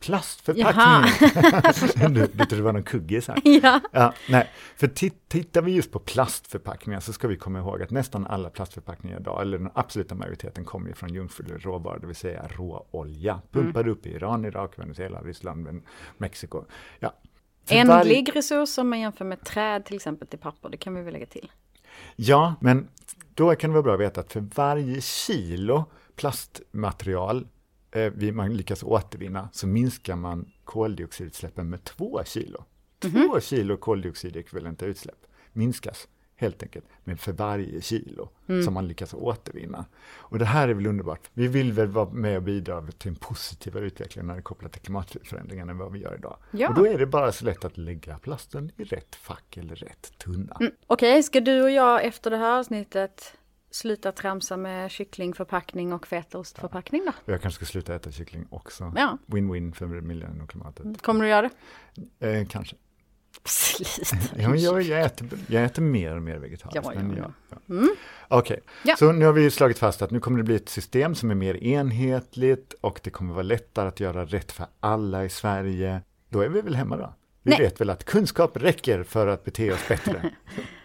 plastförpackningar. 0.00 2.08
du, 2.08 2.20
du 2.26 2.44
trodde 2.44 2.56
det 2.56 2.62
var 2.62 2.72
någon 2.72 2.82
kuggis 2.82 3.28
här. 3.28 3.40
Ja. 3.44 3.80
Ja, 3.92 4.14
nej, 4.28 4.50
för 4.76 4.86
tittar 5.28 5.62
vi 5.62 5.72
just 5.72 5.92
på 5.92 5.98
plastförpackningar 5.98 7.00
så 7.00 7.12
ska 7.12 7.28
vi 7.28 7.36
komma 7.36 7.58
ihåg 7.58 7.82
att 7.82 7.90
nästan 7.90 8.26
alla 8.26 8.50
plastförpackningar 8.50 9.20
idag, 9.20 9.42
eller 9.42 9.58
den 9.58 9.70
absoluta 9.74 10.14
majoriteten, 10.14 10.64
kommer 10.64 10.92
från 10.92 11.14
jungfrulig 11.14 11.66
råvara, 11.66 11.98
det 11.98 12.06
vill 12.06 12.16
säga 12.16 12.48
råolja, 12.56 13.40
pumpad 13.52 13.88
upp 13.88 14.06
i 14.06 14.10
Iran, 14.10 14.44
Irak, 14.44 14.78
Venezuela, 14.78 15.20
Ryssland, 15.22 15.82
Mexiko. 16.18 16.64
Ja. 17.00 17.12
För 17.66 17.74
Ändlig 17.74 18.28
varje- 18.28 18.38
resurs 18.38 18.78
om 18.78 18.88
man 18.90 19.00
jämför 19.00 19.24
med 19.24 19.44
träd 19.44 19.84
till 19.84 19.96
exempel 19.96 20.28
till 20.28 20.38
papper, 20.38 20.68
det 20.68 20.76
kan 20.76 20.94
vi 20.94 21.02
väl 21.02 21.12
lägga 21.12 21.26
till. 21.26 21.50
Ja, 22.16 22.54
men 22.60 22.88
då 23.34 23.54
kan 23.54 23.70
det 23.70 23.74
vara 23.74 23.82
bra 23.82 23.94
att 23.94 24.00
veta 24.00 24.20
att 24.20 24.32
för 24.32 24.44
varje 24.54 25.00
kilo 25.00 25.84
plastmaterial 26.16 27.46
eh, 27.92 28.32
man 28.32 28.56
lyckas 28.56 28.82
återvinna 28.82 29.48
så 29.52 29.66
minskar 29.66 30.16
man 30.16 30.52
koldioxidutsläppen 30.64 31.70
med 31.70 31.84
två 31.84 32.20
kilo. 32.24 32.64
Två 32.98 33.40
kilo 33.40 33.76
koldioxidekvivalenta 33.76 34.86
utsläpp 34.86 35.26
minskas 35.52 36.08
helt 36.40 36.62
enkelt 36.62 36.84
med 37.04 37.20
för 37.20 37.32
varje 37.32 37.80
kilo 37.80 38.28
som 38.64 38.74
man 38.74 38.88
lyckas 38.88 39.14
återvinna. 39.14 39.84
Och 40.16 40.38
det 40.38 40.44
här 40.44 40.68
är 40.68 40.74
väl 40.74 40.86
underbart. 40.86 41.30
Vi 41.32 41.48
vill 41.48 41.72
väl 41.72 41.88
vara 41.88 42.10
med 42.10 42.36
och 42.36 42.42
bidra 42.42 42.86
till 42.86 43.08
en 43.08 43.14
positivare 43.14 43.84
utveckling 43.84 44.26
när 44.26 44.34
det 44.34 44.40
är 44.40 44.42
kopplat 44.42 44.72
till 44.72 44.82
klimatförändringen 44.82 45.68
än 45.68 45.78
vad 45.78 45.92
vi 45.92 45.98
gör 45.98 46.14
idag. 46.14 46.36
Ja. 46.50 46.68
Och 46.68 46.74
då 46.74 46.86
är 46.86 46.98
det 46.98 47.06
bara 47.06 47.32
så 47.32 47.44
lätt 47.44 47.64
att 47.64 47.78
lägga 47.78 48.18
plasten 48.18 48.72
i 48.76 48.84
rätt 48.84 49.14
fack 49.14 49.56
eller 49.56 49.76
rätt 49.76 50.18
tunna. 50.18 50.58
Okej, 50.86 51.22
ska 51.22 51.40
du 51.40 51.62
och 51.62 51.70
jag 51.70 52.04
efter 52.04 52.30
det 52.30 52.36
här 52.36 52.58
avsnittet 52.58 53.34
sluta 53.70 54.12
tramsa 54.12 54.56
med 54.56 54.90
kycklingförpackning 54.90 55.92
och 55.92 56.06
fetaostförpackning 56.06 57.02
då? 57.06 57.12
Jag 57.32 57.42
kanske 57.42 57.64
ska 57.64 57.72
sluta 57.72 57.94
äta 57.94 58.10
kyckling 58.10 58.46
också. 58.50 58.92
Ja. 58.96 59.18
Win-win 59.26 59.72
för 59.74 59.86
miljön 59.86 60.40
och 60.40 60.50
klimatet. 60.50 61.02
Kommer 61.02 61.24
du 61.24 61.30
göra 61.30 61.50
det? 62.18 62.28
Eh, 62.38 62.46
kanske. 62.46 62.76
Sluta. 63.44 64.16
Ja, 64.42 64.48
men 64.48 64.58
jag, 64.60 64.82
jag, 64.82 65.00
äter, 65.00 65.28
jag 65.48 65.64
äter 65.64 65.82
mer 65.82 66.16
och 66.16 66.22
mer 66.22 66.38
vegetariskt. 66.38 66.74
Ja, 66.84 66.92
ja, 66.94 67.00
ja. 67.16 67.32
ja, 67.50 67.64
ja. 67.66 67.88
Okej, 68.28 68.60
Ja. 68.84 68.96
så 68.96 69.12
nu 69.12 69.24
har 69.24 69.32
vi 69.32 69.50
slagit 69.50 69.78
fast 69.78 70.02
att 70.02 70.10
nu 70.10 70.20
kommer 70.20 70.38
det 70.38 70.44
bli 70.44 70.54
ett 70.56 70.68
system 70.68 71.14
som 71.14 71.30
är 71.30 71.34
mer 71.34 71.56
enhetligt 71.64 72.72
och 72.80 73.00
det 73.02 73.10
kommer 73.10 73.32
vara 73.34 73.42
lättare 73.42 73.88
att 73.88 74.00
göra 74.00 74.24
rätt 74.24 74.52
för 74.52 74.66
alla 74.80 75.24
i 75.24 75.28
Sverige. 75.28 76.00
Då 76.28 76.40
är 76.40 76.48
vi 76.48 76.60
väl 76.60 76.74
hemma 76.74 76.96
då? 76.96 77.14
Vi 77.42 77.50
Nej. 77.50 77.60
vet 77.60 77.80
väl 77.80 77.90
att 77.90 78.04
kunskap 78.04 78.56
räcker 78.56 79.02
för 79.02 79.26
att 79.26 79.44
bete 79.44 79.72
oss 79.72 79.88
bättre. 79.88 80.30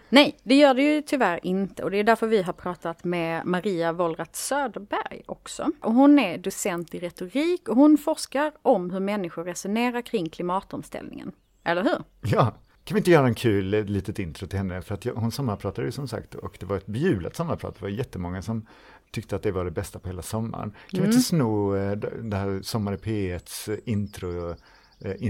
Nej, 0.09 0.37
det 0.43 0.55
gör 0.55 0.73
det 0.73 0.81
ju 0.95 1.01
tyvärr 1.01 1.39
inte 1.45 1.83
och 1.83 1.91
det 1.91 1.97
är 1.97 2.03
därför 2.03 2.27
vi 2.27 2.41
har 2.41 2.53
pratat 2.53 3.03
med 3.03 3.45
Maria 3.45 3.91
Wollratz 3.93 4.47
Söderberg 4.47 5.21
också. 5.25 5.71
Och 5.81 5.93
hon 5.93 6.19
är 6.19 6.37
docent 6.37 6.95
i 6.95 6.99
retorik 6.99 7.69
och 7.69 7.75
hon 7.75 7.97
forskar 7.97 8.51
om 8.61 8.89
hur 8.91 8.99
människor 8.99 9.43
resonerar 9.43 10.01
kring 10.01 10.29
klimatomställningen. 10.29 11.31
Eller 11.63 11.83
hur? 11.83 12.03
Ja, 12.21 12.55
kan 12.83 12.95
vi 12.95 12.99
inte 12.99 13.11
göra 13.11 13.27
en 13.27 13.35
kul 13.35 13.73
eh, 13.73 13.83
litet 13.85 14.19
intro 14.19 14.47
till 14.47 14.57
henne? 14.57 14.81
För 14.81 14.93
att 14.93 15.05
jag, 15.05 15.13
hon 15.13 15.31
sommarpratade 15.31 15.87
ju 15.87 15.91
som 15.91 16.07
sagt 16.07 16.35
och 16.35 16.57
det 16.59 16.65
var 16.65 16.77
ett 16.77 16.85
bejulat 16.85 17.35
sommarprat. 17.35 17.75
Det 17.75 17.81
var 17.81 17.89
jättemånga 17.89 18.41
som 18.41 18.67
tyckte 19.11 19.35
att 19.35 19.43
det 19.43 19.51
var 19.51 19.65
det 19.65 19.71
bästa 19.71 19.99
på 19.99 20.07
hela 20.09 20.21
sommaren. 20.21 20.73
Kan 20.89 20.99
Mm. 20.99 21.09
vi 21.09 21.15
inte 21.15 21.27
sno 21.27 21.75
eh, 21.75 21.91
det 22.23 22.37
här 22.37 22.61
Sommar 22.61 22.93
i 22.93 22.97
P1s 22.97 23.71
eh, 23.71 23.77
intro? 23.85 24.55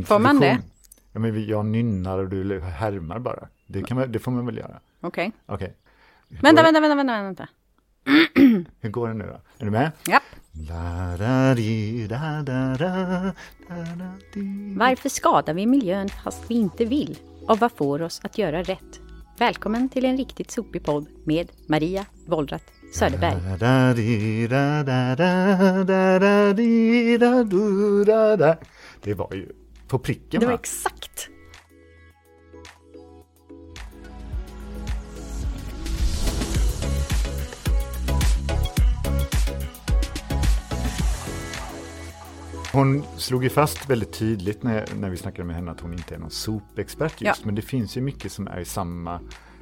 Får 0.06 0.20
man 0.20 0.40
det? 0.40 0.60
Ja, 1.12 1.20
men 1.20 1.46
jag 1.48 1.66
nynnar 1.66 2.18
och 2.20 2.30
du 2.30 2.60
härmar 2.62 3.20
bara. 3.20 3.48
Det, 3.68 3.84
kan 3.84 3.98
man, 3.98 4.12
det 4.12 4.20
får 4.20 4.32
man 4.32 4.46
väl 4.46 4.58
göra. 4.58 4.80
Okej. 5.02 5.32
Okej. 5.46 5.76
Hur 6.30 6.42
Vänta, 6.42 6.64
vänta, 6.64 6.80
vänta, 6.80 6.96
vänta, 6.96 7.24
vänta. 7.24 7.48
Hur 8.82 8.90
går 8.90 9.08
det 9.08 9.14
nu 9.14 9.26
då? 9.26 9.40
Är 9.58 9.66
du 9.66 9.72
med? 9.72 9.92
Ja. 10.08 10.20
Varför 14.78 15.10
skadar 15.10 15.54
vi 15.54 15.66
miljön 15.66 16.10
fast 16.10 16.52
vi 16.52 16.56
inte 16.56 16.86
vill? 16.86 17.18
Och 17.48 17.60
vad 17.60 17.72
får 17.72 18.02
oss 18.02 18.22
att 18.24 18.38
göra 18.38 18.64
rätt? 18.64 19.00
Välkommen 19.38 19.90
till 19.90 20.06
en 20.06 20.18
riktigt 20.18 20.52
sopig 20.52 20.84
podd 20.84 21.08
med 21.24 21.52
Maria 21.68 22.06
Wollratz 22.26 22.64
Söderberg. 22.94 23.58
Det 29.02 29.14
var 29.14 29.34
ju 29.34 29.52
på 29.88 30.00
pricken 30.00 30.40
Det 30.40 30.46
var 30.46 30.54
va? 30.54 30.60
exakt. 30.60 31.30
Hon 42.76 43.04
slog 43.18 43.44
ju 43.44 43.50
fast 43.50 43.90
väldigt 43.90 44.14
tydligt 44.14 44.64
när, 44.64 44.86
när 45.00 45.10
vi 45.10 45.18
snackade 45.18 45.44
med 45.44 45.56
henne 45.56 45.72
att 45.72 45.80
hon 45.80 45.94
inte 45.94 46.16
är 46.16 46.20
någon 46.20 46.32
sopexpert 46.32 47.22
just, 47.22 47.40
Ja. 47.40 47.46
men 47.46 47.56
det 47.56 47.62
finns 47.62 47.98
ju 47.98 48.02
mycket 48.02 48.32
som 48.32 48.48
är 48.48 48.64
samma 48.64 49.20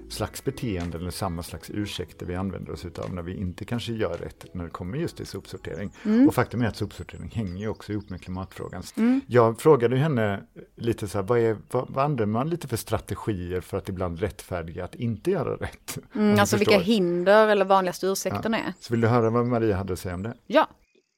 slags 0.09 0.43
beteende 0.43 0.97
eller 0.97 1.11
samma 1.11 1.43
slags 1.43 1.69
ursäkter 1.69 2.25
vi 2.25 2.35
använder 2.35 2.71
oss 2.73 2.85
utav 2.85 3.13
när 3.13 3.21
vi 3.21 3.37
inte 3.37 3.65
kanske 3.65 3.93
gör 3.93 4.17
rätt 4.17 4.45
när 4.53 4.63
det 4.63 4.69
kommer 4.69 4.97
just 4.97 5.17
till 5.17 5.25
sopsortering. 5.25 5.91
Mm. 6.05 6.27
Och 6.27 6.35
faktum 6.35 6.61
är 6.61 6.67
att 6.67 6.75
sopsortering 6.75 7.31
hänger 7.33 7.61
ju 7.61 7.67
också 7.67 7.91
ihop 7.91 8.09
med 8.09 8.21
klimatfrågan. 8.21 8.83
Jag 9.27 9.59
frågade 9.61 9.97
henne 9.97 10.43
lite 10.75 11.07
så 11.07 11.17
här, 11.17 11.25
vad, 11.25 11.39
är, 11.39 11.57
vad, 11.71 11.89
vad 11.89 12.05
använder 12.05 12.25
man 12.25 12.49
lite 12.49 12.67
för 12.67 12.77
strategier 12.77 13.61
för 13.61 13.77
att 13.77 13.89
ibland 13.89 14.19
rättfärdiga 14.19 14.83
att 14.85 14.95
inte 14.95 15.31
göra 15.31 15.55
rätt? 15.55 15.97
Mm, 16.15 16.39
alltså 16.39 16.57
vilka 16.57 16.71
förstår. 16.73 16.85
hinder 16.93 17.47
eller 17.47 17.65
vanligaste 17.65 18.07
ursäkterna 18.07 18.57
är. 18.57 18.73
Så 18.79 18.93
vill 18.93 19.01
du 19.01 19.07
höra 19.07 19.29
vad 19.29 19.45
Maria 19.45 19.77
hade 19.77 19.93
att 19.93 19.99
säga 19.99 20.15
om 20.15 20.23
det? 20.23 20.33
Ja, 20.47 20.67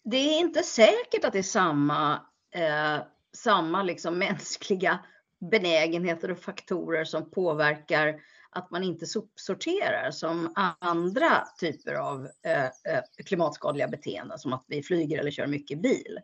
det 0.05 0.17
är 0.17 0.39
inte 0.39 0.63
säkert 0.63 1.25
att 1.25 1.33
det 1.33 1.39
är 1.39 1.43
samma, 1.43 2.21
eh, 2.55 2.97
samma 3.37 3.83
liksom 3.83 4.17
mänskliga 4.19 4.99
benägenheter 5.51 6.31
och 6.31 6.39
faktorer 6.39 7.05
som 7.05 7.31
påverkar 7.31 8.15
att 8.49 8.71
man 8.71 8.83
inte 8.83 9.05
sopsorterar 9.05 10.11
som 10.11 10.53
andra 10.79 11.47
typer 11.59 11.93
av 11.93 12.29
eh, 12.45 12.65
eh, 12.65 13.03
klimatskadliga 13.25 13.87
beteenden 13.87 14.39
som 14.39 14.53
att 14.53 14.65
vi 14.67 14.83
flyger 14.83 15.19
eller 15.19 15.31
kör 15.31 15.47
mycket 15.47 15.81
bil. 15.81 16.19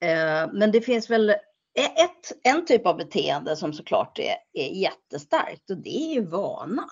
Eh, 0.00 0.52
men 0.52 0.72
det 0.72 0.80
finns 0.80 1.10
väl 1.10 1.30
e-, 1.30 1.36
ett, 1.74 2.32
en 2.42 2.66
typ 2.66 2.86
av 2.86 2.96
beteende 2.96 3.56
som 3.56 3.72
såklart 3.72 4.18
är, 4.18 4.36
är 4.52 4.68
jättestarkt 4.68 5.70
och 5.70 5.76
det 5.76 5.96
är 5.96 6.14
ju 6.14 6.24
vana. 6.24 6.84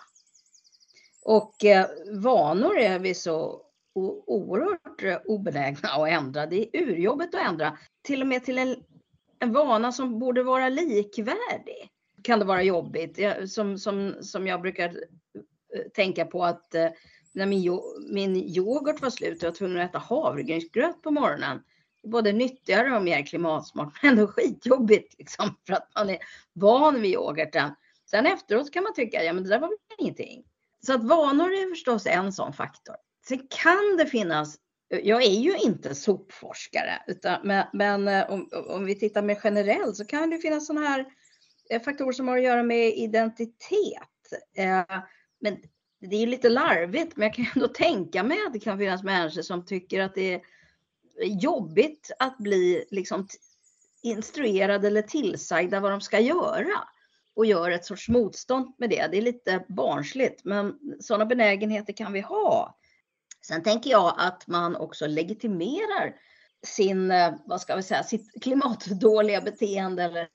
Och 1.23 1.64
eh, 1.64 1.87
vanor 2.12 2.79
är 2.79 2.99
vi 2.99 3.14
så 3.14 3.62
oerhört 3.94 5.02
eh, 5.02 5.18
obenägna 5.25 5.88
att 5.88 6.09
ändra. 6.09 6.47
Det 6.47 6.76
är 6.76 6.82
urjobbigt 6.82 7.35
att 7.35 7.47
ändra. 7.47 7.78
Till 8.02 8.20
och 8.20 8.26
med 8.26 8.44
till 8.44 8.59
en, 8.59 8.76
en 9.38 9.52
vana 9.52 9.92
som 9.92 10.18
borde 10.18 10.42
vara 10.42 10.68
likvärdig 10.68 11.90
kan 12.23 12.38
det 12.38 12.44
vara 12.44 12.62
jobbigt. 12.62 13.18
Jag, 13.18 13.49
som, 13.49 13.78
som, 13.78 14.14
som 14.20 14.47
jag 14.47 14.62
brukar 14.62 14.88
eh, 14.88 15.90
tänka 15.94 16.25
på 16.25 16.44
att 16.44 16.75
eh, 16.75 16.88
när 17.32 17.47
min, 17.47 17.80
min 18.12 18.37
yoghurt 18.37 19.02
var 19.02 19.11
slut 19.11 19.37
och 19.37 19.42
jag 19.42 19.50
var 19.50 19.56
tvungen 19.56 19.80
att 19.80 19.90
äta 19.90 19.99
havregrynsgröt 19.99 21.02
på 21.02 21.11
morgonen. 21.11 21.62
Både 22.02 22.32
nyttigare 22.32 22.97
och 22.97 23.02
mer 23.02 23.26
klimatsmart 23.26 24.02
men 24.02 24.11
ändå 24.11 24.26
skitjobbigt 24.26 25.14
liksom 25.18 25.56
för 25.66 25.73
att 25.73 25.88
man 25.94 26.11
är 26.11 26.18
van 26.52 27.00
vid 27.00 27.11
yoghurten. 27.11 27.70
Sen 28.11 28.26
efteråt 28.26 28.73
kan 28.73 28.82
man 28.82 28.94
tycka, 28.94 29.25
ja 29.25 29.32
men 29.32 29.42
det 29.42 29.49
där 29.49 29.61
var 29.61 29.68
väl 29.68 29.76
ingenting. 29.99 30.44
Så 30.87 30.94
att 30.94 31.04
vanor 31.04 31.52
är 31.52 31.70
förstås 31.70 32.06
en 32.06 32.32
sån 32.32 32.52
faktor. 32.52 32.97
Sen 33.30 33.46
kan 33.50 33.96
det 33.99 34.06
finnas, 34.06 34.58
jag 34.88 35.22
är 35.22 35.40
ju 35.40 35.56
inte 35.56 35.94
sopforskare, 35.94 37.02
utan, 37.06 37.40
men, 37.44 37.66
men 37.72 38.08
eh, 38.08 38.30
om, 38.30 38.49
om 38.68 38.84
vi 38.84 38.94
tittar 38.94 39.22
mer 39.22 39.38
generellt 39.44 39.96
så 39.96 40.04
kan 40.04 40.30
det 40.30 40.38
finnas 40.38 40.66
sådana 40.66 40.88
här 40.88 41.06
eh, 41.70 41.82
faktorer 41.82 42.12
som 42.12 42.28
har 42.28 42.37
att 42.38 42.44
göra 42.44 42.62
med 42.62 42.99
identitet. 42.99 44.32
Eh, 44.56 44.84
men 45.40 45.56
det 46.00 46.16
är 46.16 46.20
ju 46.20 46.26
lite 46.26 46.49
larvigt, 46.49 47.16
men 47.16 47.26
jag 47.26 47.34
kan 47.34 47.46
ändå 47.54 47.68
tänka 47.68 48.22
mig 48.22 48.38
att 48.46 48.52
det 48.52 48.58
kan 48.58 48.78
finnas 48.78 49.02
människor 49.02 49.42
som 49.42 49.64
tycker 49.64 50.00
att 50.00 50.14
det 50.14 50.34
är 50.34 50.40
jobbigt 51.25 52.10
att 52.18 52.38
bli 52.38 52.84
liksom 52.90 53.18
instruerad 53.20 53.46
instruerade 54.02 54.87
eller 54.87 55.02
tillsagda 55.02 55.80
vad 55.80 55.90
de 55.90 56.00
ska 56.00 56.20
göra 56.20 56.88
och 57.34 57.46
gör 57.46 57.70
ett 57.70 57.84
sorts 57.84 58.08
motstånd 58.08 58.75
med 58.78 58.90
det. 58.90 59.08
Det 59.10 59.18
är 59.18 59.22
lite 59.22 59.64
barnsligt, 59.68 60.44
men 60.44 60.78
sådana 61.00 61.26
benägenheter 61.26 61.92
kan 61.92 62.12
vi 62.12 62.20
ha. 62.20 62.79
Sen 63.50 63.62
tänker 63.62 63.90
jag 63.90 64.14
att 64.16 64.47
man 64.47 64.76
också 64.76 65.07
legitimerar 65.07 66.16
sin, 66.66 67.11
eh, 67.11 67.35
vad 67.45 67.61
ska 67.61 67.76
vi 67.76 67.83
säga, 67.83 68.02
sitt 68.02 68.42
klimatdåliga 68.42 69.40
beteende 69.40 70.02
eller 70.02 70.28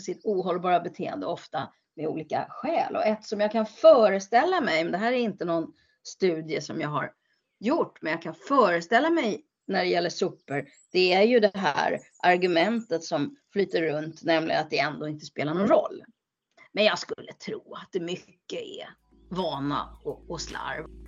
sitt 0.00 0.24
ohållbara 0.24 0.80
beteende 0.80 1.26
ofta 1.26 1.72
med 1.96 2.06
olika 2.06 2.46
skäl. 2.50 2.96
Och 2.96 3.06
ett 3.06 3.24
som 3.24 3.40
jag 3.40 3.52
kan 3.52 3.66
föreställa 3.66 4.60
mig, 4.60 4.84
men 4.84 4.92
det 4.92 4.98
här 4.98 5.12
är 5.12 5.16
inte 5.16 5.44
någon 5.44 5.72
studie 6.02 6.60
som 6.60 6.80
jag 6.80 6.88
har 6.88 7.12
gjort, 7.60 8.02
men 8.02 8.12
jag 8.12 8.22
kan 8.22 8.34
föreställa 8.34 9.10
mig 9.10 9.44
när 9.66 9.80
det 9.80 9.90
gäller 9.90 10.10
sopor, 10.10 10.68
det 10.92 11.12
är 11.12 11.22
ju 11.22 11.40
det 11.40 11.56
här 11.56 12.00
argumentet 12.22 13.04
som 13.04 13.36
flyter 13.52 13.82
runt, 13.82 14.22
nämligen 14.22 14.60
att 14.60 14.70
det 14.70 14.78
ändå 14.78 15.08
inte 15.08 15.26
spelar 15.26 15.54
någon 15.54 15.68
roll. 15.68 16.04
Men 16.72 16.84
jag 16.84 16.98
skulle 16.98 17.32
tro 17.32 17.74
att 17.74 17.88
det 17.92 18.00
mycket 18.00 18.60
är 18.60 18.88
vana 19.28 19.98
och, 20.04 20.30
och 20.30 20.40
slarv. 20.40 21.01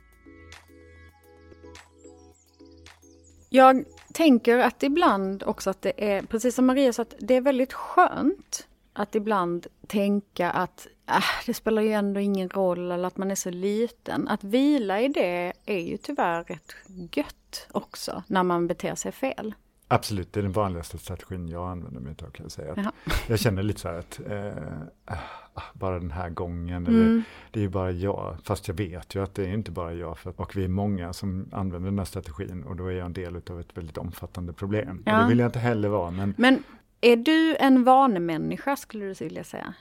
Jag 3.57 3.85
tänker 4.13 4.59
att 4.59 4.83
ibland 4.83 5.43
också 5.47 5.71
att 5.71 5.83
det 5.83 6.13
är, 6.13 6.23
precis 6.23 6.55
som 6.55 6.67
Maria 6.67 6.93
sa, 6.93 7.03
att 7.03 7.15
det 7.19 7.35
är 7.35 7.41
väldigt 7.41 7.73
skönt 7.73 8.67
att 8.93 9.15
ibland 9.15 9.67
tänka 9.87 10.51
att 10.51 10.87
äh, 11.09 11.25
det 11.47 11.55
spelar 11.55 11.83
ju 11.83 11.93
ändå 11.93 12.21
ingen 12.21 12.49
roll 12.49 12.93
eller 12.93 13.07
att 13.07 13.17
man 13.17 13.31
är 13.31 13.35
så 13.35 13.51
liten. 13.51 14.29
Att 14.29 14.45
vila 14.45 15.01
i 15.01 15.09
det 15.09 15.53
är 15.67 15.79
ju 15.79 15.97
tyvärr 15.97 16.45
rätt 16.45 16.75
gött 17.17 17.67
också 17.73 18.23
när 18.27 18.43
man 18.43 18.67
beter 18.67 18.95
sig 18.95 19.13
fel. 19.13 19.55
Absolut, 19.89 20.33
det 20.33 20.41
är 20.41 20.43
den 20.43 20.53
vanligaste 20.53 20.99
strategin 20.99 21.49
jag 21.49 21.71
använder 21.71 22.01
mig 22.01 22.15
av 22.23 22.31
kan 22.31 22.45
jag 22.45 22.53
säga. 22.53 22.73
Att 22.73 22.95
jag 23.27 23.39
känner 23.39 23.63
lite 23.63 23.81
så 23.81 23.89
här 23.89 23.99
att 23.99 24.21
eh, 24.31 25.15
ah, 25.55 25.63
bara 25.73 25.99
den 25.99 26.11
här 26.11 26.31
gången, 26.31 26.87
mm. 26.87 27.01
eller, 27.01 27.23
det 27.51 27.61
är 27.61 27.63
ju 27.63 27.69
bara 27.69 27.91
jag, 27.91 28.37
fast 28.43 28.69
jag 28.69 28.75
vet 28.75 29.15
ju 29.15 29.23
att 29.23 29.35
det 29.35 29.45
är 29.45 29.55
inte 29.55 29.71
bara 29.71 29.95
jag, 29.95 30.19
för, 30.19 30.41
och 30.41 30.57
vi 30.57 30.65
är 30.65 30.69
många 30.69 31.13
som 31.13 31.49
använder 31.53 31.91
den 31.91 31.99
här 31.99 32.07
strategin 32.07 32.65
och 32.65 32.77
då 32.77 32.87
är 32.87 32.93
jag 32.93 33.07
en 33.07 33.13
del 33.13 33.37
av 33.51 33.61
ett 33.61 33.77
väldigt 33.77 33.99
omfattande 33.99 34.53
problem. 34.53 35.03
Ja. 35.07 35.23
Det 35.23 35.29
vill 35.29 35.39
jag 35.39 35.49
inte 35.49 35.59
heller 35.59 35.89
vara. 35.89 36.11
Men, 36.11 36.35
men 36.37 36.63
är 37.01 37.17
du 37.17 37.57
en 37.57 37.85
vanemänniska 37.85 38.77
skulle 38.77 39.05
du 39.05 39.15
vilja 39.25 39.45
säga? 39.45 39.75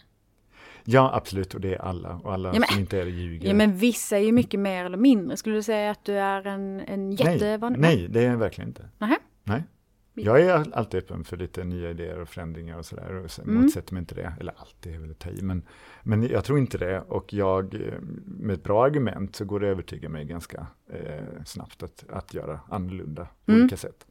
Ja, 0.83 1.11
absolut, 1.13 1.53
och 1.53 1.61
det 1.61 1.73
är 1.73 1.81
alla. 1.81 2.19
Och 2.23 2.33
alla 2.33 2.53
ja, 2.53 2.59
men, 2.59 2.69
som 2.69 2.79
inte 2.79 2.97
är 2.97 3.05
det 3.05 3.11
ljuger. 3.11 3.47
Ja, 3.47 3.53
men 3.53 3.77
vissa 3.77 4.17
är 4.17 4.21
ju 4.21 4.31
mycket 4.31 4.59
mer 4.59 4.85
eller 4.85 4.97
mindre. 4.97 5.37
Skulle 5.37 5.55
du 5.55 5.63
säga 5.63 5.91
att 5.91 6.05
du 6.05 6.13
är 6.13 6.47
en, 6.47 6.79
en 6.79 7.11
jättevan? 7.11 7.75
Nej, 7.77 7.97
nej, 7.97 8.07
det 8.07 8.21
är 8.21 8.29
jag 8.29 8.37
verkligen 8.37 8.67
inte. 8.67 8.89
Aha. 8.99 9.17
Nej. 9.43 9.63
Jag 10.13 10.41
är 10.41 10.75
alltid 10.75 10.99
öppen 10.99 11.23
för 11.23 11.37
lite 11.37 11.63
nya 11.63 11.89
idéer 11.89 12.19
och 12.19 12.29
förändringar 12.29 12.77
och 12.77 12.85
sådär. 12.85 13.15
Och 13.15 13.39
mm. 13.39 13.61
motsätter 13.61 13.93
mig 13.93 13.99
inte 13.99 14.15
det. 14.15 14.33
Eller 14.39 14.53
alltid 14.57 14.95
är 14.95 14.99
väl 14.99 15.11
att 15.11 15.19
ta 15.19 15.29
i. 15.29 15.41
Men, 15.41 15.63
men 16.03 16.23
jag 16.23 16.43
tror 16.45 16.59
inte 16.59 16.77
det. 16.77 17.01
Och 17.01 17.33
jag, 17.33 17.75
med 18.25 18.53
ett 18.53 18.63
bra 18.63 18.85
argument 18.85 19.35
så 19.35 19.45
går 19.45 19.59
det 19.59 19.67
att 19.67 19.71
övertyga 19.71 20.09
mig 20.09 20.25
ganska 20.25 20.67
eh, 20.89 21.43
snabbt 21.45 21.83
att, 21.83 22.05
att 22.09 22.33
göra 22.33 22.59
annorlunda 22.69 23.27
på 23.45 23.51
mm. 23.51 23.61
olika 23.61 23.77
sätt. 23.77 24.05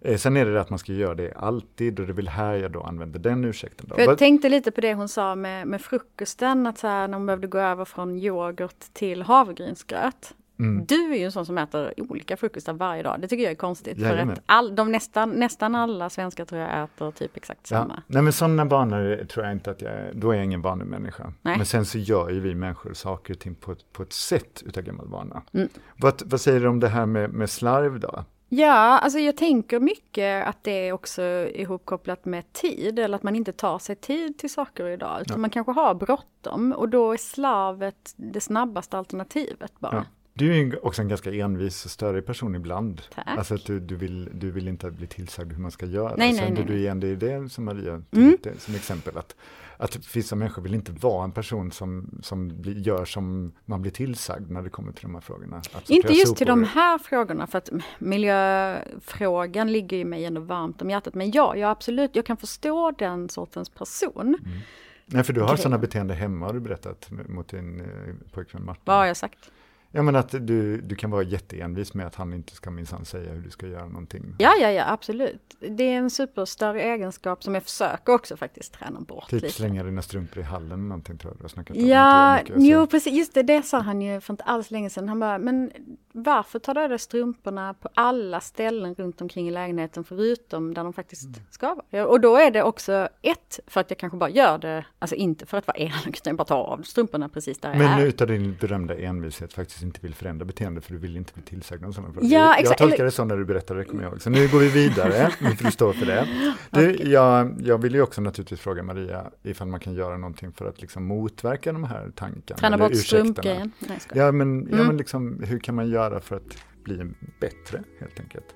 Eh, 0.00 0.16
sen 0.16 0.36
är 0.36 0.44
det 0.44 0.52
det 0.52 0.60
att 0.60 0.70
man 0.70 0.78
ska 0.78 0.92
göra 0.92 1.14
det 1.14 1.32
alltid 1.32 2.00
och 2.00 2.06
det 2.06 2.12
är 2.12 2.14
väl 2.14 2.28
här 2.28 2.54
jag 2.54 2.72
då 2.72 2.82
använder 2.82 3.18
den 3.18 3.44
ursäkten. 3.44 3.86
Då. 3.88 3.94
För 3.94 4.02
jag 4.02 4.18
tänkte 4.18 4.48
lite 4.48 4.70
på 4.70 4.80
det 4.80 4.94
hon 4.94 5.08
sa 5.08 5.34
med, 5.34 5.66
med 5.66 5.80
frukosten, 5.80 6.66
att 6.66 6.78
så 6.78 6.86
här, 6.86 7.08
när 7.08 7.18
hon 7.18 7.26
behövde 7.26 7.46
gå 7.46 7.58
över 7.58 7.84
från 7.84 8.18
yoghurt 8.18 8.80
till 8.92 9.22
havregrynsgröt. 9.22 10.34
Mm. 10.60 10.84
Du 10.86 11.12
är 11.12 11.18
ju 11.18 11.24
en 11.24 11.32
sån 11.32 11.46
som 11.46 11.58
äter 11.58 11.94
olika 11.96 12.36
frukostar 12.36 12.72
varje 12.72 13.02
dag. 13.02 13.16
Det 13.20 13.28
tycker 13.28 13.44
jag 13.44 13.50
är 13.50 13.56
konstigt. 13.56 13.98
Jajamän. 13.98 14.26
För 14.26 14.32
att 14.32 14.42
all, 14.46 14.74
de 14.74 14.92
nästan, 14.92 15.30
nästan 15.30 15.74
alla 15.74 16.10
svenskar 16.10 16.44
tror 16.44 16.60
jag 16.60 16.82
äter 16.82 17.10
typ 17.10 17.36
exakt 17.36 17.66
samma. 17.66 17.94
Ja. 17.96 18.02
Nej 18.06 18.22
men 18.22 18.32
sådana 18.32 18.66
banor 18.66 19.24
tror 19.24 19.44
jag 19.44 19.54
inte 19.54 19.70
att 19.70 19.80
jag 19.80 19.92
är, 19.92 20.12
då 20.14 20.30
är 20.30 20.34
jag 20.34 20.44
ingen 20.44 20.62
vanemänniska. 20.62 21.32
Men 21.42 21.66
sen 21.66 21.84
så 21.84 21.98
gör 21.98 22.30
ju 22.30 22.40
vi 22.40 22.54
människor 22.54 22.94
saker 22.94 23.34
och 23.34 23.40
ting 23.40 23.54
på 23.54 23.76
på 23.92 24.02
ett 24.02 24.12
sätt 24.12 24.62
utav 24.66 24.82
gammal 24.82 25.08
vana. 25.08 25.42
Mm. 25.52 25.68
Vad, 25.96 26.22
vad 26.26 26.40
säger 26.40 26.60
du 26.60 26.68
om 26.68 26.80
det 26.80 26.88
här 26.88 27.06
med, 27.06 27.30
med 27.32 27.50
slarv 27.50 28.00
då? 28.00 28.24
Ja, 28.52 28.98
alltså 28.98 29.18
jag 29.18 29.36
tänker 29.36 29.80
mycket 29.80 30.46
att 30.46 30.64
det 30.64 30.88
är 30.88 30.92
också 30.92 31.22
ihopkopplat 31.54 32.24
med 32.24 32.52
tid, 32.52 32.98
eller 32.98 33.16
att 33.16 33.22
man 33.22 33.36
inte 33.36 33.52
tar 33.52 33.78
sig 33.78 33.96
tid 33.96 34.38
till 34.38 34.50
saker 34.50 34.86
idag. 34.86 35.20
Utan 35.20 35.34
ja. 35.34 35.40
man 35.40 35.50
kanske 35.50 35.72
har 35.72 35.94
bråttom 35.94 36.72
och 36.72 36.88
då 36.88 37.12
är 37.12 37.16
slavet 37.16 38.14
det 38.16 38.40
snabbaste 38.40 38.98
alternativet 38.98 39.72
bara. 39.78 39.94
Ja. 39.94 40.04
Du 40.34 40.58
är 40.58 40.86
också 40.86 41.02
en 41.02 41.08
ganska 41.08 41.34
envis 41.34 41.84
och 41.84 41.90
störig 41.90 42.26
person 42.26 42.54
ibland. 42.54 43.02
Tack. 43.14 43.24
Alltså 43.26 43.54
att 43.54 43.66
du, 43.66 43.80
du, 43.80 43.96
vill, 43.96 44.28
du 44.34 44.50
vill 44.50 44.68
inte 44.68 44.90
bli 44.90 45.06
tillsagd 45.06 45.52
hur 45.52 45.62
man 45.62 45.70
ska 45.70 45.86
göra. 45.86 46.14
Nej, 46.16 46.34
Sen 46.34 46.44
nej, 46.44 46.52
nej. 46.52 46.64
du 46.64 46.78
igen, 46.78 47.00
det 47.00 47.08
är 47.08 47.16
det 47.16 47.48
som 47.48 47.64
Maria 47.64 48.02
mm. 48.10 48.36
som 48.58 48.74
exempel. 48.74 49.18
Att, 49.18 49.36
att 49.76 50.16
vissa 50.16 50.36
människor 50.36 50.62
vill 50.62 50.74
inte 50.74 50.92
vara 50.92 51.24
en 51.24 51.32
person 51.32 51.72
som, 51.72 52.20
som 52.22 52.62
blir, 52.62 52.74
gör 52.74 53.04
som 53.04 53.52
man 53.64 53.82
blir 53.82 53.92
tillsagd 53.92 54.50
när 54.50 54.62
det 54.62 54.70
kommer 54.70 54.92
till 54.92 55.02
de 55.02 55.14
här 55.14 55.20
frågorna. 55.20 55.62
Inte 55.88 56.12
just 56.12 56.36
till 56.36 56.46
de 56.46 56.64
här 56.64 56.98
frågorna, 56.98 57.46
för 57.46 57.58
att 57.58 57.70
miljöfrågan 57.98 59.72
ligger 59.72 59.96
ju 59.96 60.04
mig 60.04 60.24
ändå 60.24 60.40
varmt 60.40 60.82
om 60.82 60.90
hjärtat. 60.90 61.14
Men 61.14 61.30
ja, 61.30 61.56
jag 61.56 61.70
absolut, 61.70 62.16
jag 62.16 62.26
kan 62.26 62.36
förstå 62.36 62.90
den 62.98 63.28
sortens 63.28 63.68
person. 63.68 64.26
Mm. 64.26 64.58
Nej, 65.06 65.24
för 65.24 65.32
du 65.32 65.40
har 65.40 65.56
sådana 65.56 65.78
beteende 65.78 66.14
hemma 66.14 66.46
har 66.46 66.52
du 66.52 66.60
berättat 66.60 67.10
mot 67.28 67.48
din 67.48 67.80
eh, 67.80 67.86
pojkvän 68.32 68.64
Martin. 68.64 68.82
Vad 68.84 68.96
har 68.96 69.06
jag 69.06 69.16
sagt? 69.16 69.50
Ja 69.92 70.02
men 70.02 70.16
att 70.16 70.30
du, 70.30 70.80
du 70.80 70.94
kan 70.94 71.10
vara 71.10 71.22
jätteenvis 71.22 71.94
med 71.94 72.06
att 72.06 72.14
han 72.14 72.32
inte 72.32 72.54
ska 72.54 72.70
minsann 72.70 73.04
säga 73.04 73.32
hur 73.32 73.42
du 73.42 73.50
ska 73.50 73.66
göra 73.66 73.86
någonting. 73.86 74.34
Ja, 74.38 74.54
ja, 74.60 74.70
ja, 74.70 74.84
absolut. 74.92 75.56
Det 75.60 75.84
är 75.84 75.98
en 75.98 76.10
superstörre 76.10 76.82
egenskap 76.82 77.42
som 77.42 77.54
jag 77.54 77.62
försöker 77.62 78.12
också 78.12 78.36
faktiskt 78.36 78.72
träna 78.72 79.00
bort. 79.00 79.30
Typ 79.30 79.42
lite. 79.42 79.54
slänga 79.54 79.82
dina 79.82 80.02
strumpor 80.02 80.38
i 80.38 80.42
hallen 80.42 80.88
någonting 80.88 81.18
tror 81.18 81.32
jag 81.32 81.38
du 81.38 81.44
har 81.44 81.48
snackat 81.48 81.76
om. 81.76 81.86
Ja, 81.86 82.38
mycket, 82.42 82.56
jo 82.58 82.86
precis, 82.86 83.12
just 83.12 83.34
det, 83.34 83.42
det 83.42 83.62
sa 83.62 83.80
han 83.80 84.02
ju 84.02 84.20
för 84.20 84.32
inte 84.32 84.44
alls 84.44 84.70
länge 84.70 84.90
sedan. 84.90 85.08
Han 85.08 85.20
bara, 85.20 85.38
men 85.38 85.70
varför 86.12 86.58
tar 86.58 86.74
du 86.74 86.88
dig 86.88 86.98
strumporna 86.98 87.74
på 87.74 87.88
alla 87.94 88.40
ställen 88.40 88.94
runt 88.94 89.20
omkring 89.20 89.48
i 89.48 89.50
lägenheten 89.50 90.04
förutom 90.04 90.74
där 90.74 90.84
de 90.84 90.92
faktiskt 90.92 91.24
mm. 91.24 91.40
ska 91.50 91.76
vara? 91.90 92.06
Och 92.06 92.20
då 92.20 92.36
är 92.36 92.50
det 92.50 92.62
också 92.62 93.08
ett, 93.22 93.60
för 93.66 93.80
att 93.80 93.90
jag 93.90 93.98
kanske 93.98 94.18
bara 94.18 94.30
gör 94.30 94.58
det, 94.58 94.84
alltså 94.98 95.16
inte 95.16 95.46
för 95.46 95.58
att 95.58 95.66
vara 95.66 95.76
elak, 95.76 96.06
utan 96.06 96.36
bara 96.36 96.44
ta 96.44 96.54
av 96.54 96.82
strumporna 96.82 97.28
precis 97.28 97.58
där 97.58 97.70
men 97.70 97.80
jag 97.80 97.90
är. 97.90 97.96
Men 97.96 98.06
utav 98.06 98.26
din 98.26 98.56
berömda 98.60 98.98
envishet 98.98 99.52
faktiskt 99.52 99.82
inte 99.82 100.00
vill 100.02 100.14
förändra 100.14 100.44
beteende 100.44 100.80
för 100.80 100.92
du 100.92 100.98
vill 100.98 101.16
inte 101.16 101.32
bli 101.34 101.42
tillsagd 101.42 101.84
om 101.84 101.92
sådana 101.92 102.12
frågor. 102.12 102.28
Ja. 102.30 102.56
Jag 102.60 102.78
tolkar 102.78 103.04
det 103.04 103.10
så 103.10 103.24
när 103.24 103.36
du 103.36 103.44
berättar 103.44 103.74
det, 103.74 103.84
kommer 103.84 104.02
jag 104.02 104.12
ihåg. 104.12 104.22
Så 104.22 104.30
nu 104.30 104.48
går 104.48 104.58
vi 104.58 104.68
vidare, 104.68 105.32
nu 105.40 105.56
får 105.56 105.64
du 105.64 105.70
stå 105.70 105.92
för 105.92 106.06
det. 106.06 106.28
Du, 106.70 106.94
okay. 106.94 107.10
jag, 107.10 107.60
jag 107.60 107.78
vill 107.78 107.94
ju 107.94 108.02
också 108.02 108.20
naturligtvis 108.20 108.60
fråga 108.60 108.82
Maria 108.82 109.30
ifall 109.42 109.68
man 109.68 109.80
kan 109.80 109.94
göra 109.94 110.16
någonting 110.16 110.52
för 110.52 110.68
att 110.68 110.80
liksom 110.80 111.06
motverka 111.06 111.72
de 111.72 111.84
här 111.84 112.10
tankarna. 112.14 112.58
Träna 112.58 112.78
bort 112.78 112.96
strumpgrejen. 112.96 113.72
Ja, 114.14 114.32
men, 114.32 114.60
mm. 114.60 114.78
ja, 114.78 114.84
men 114.84 114.96
liksom, 114.96 115.42
hur 115.42 115.58
kan 115.58 115.74
man 115.74 115.90
göra 115.90 115.99
för 116.20 116.36
att 116.36 116.82
bli 116.84 116.96
bättre 117.40 117.84
helt 118.00 118.20
enkelt? 118.20 118.54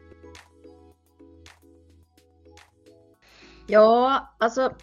Ja, 3.66 4.36
alltså 4.38 4.76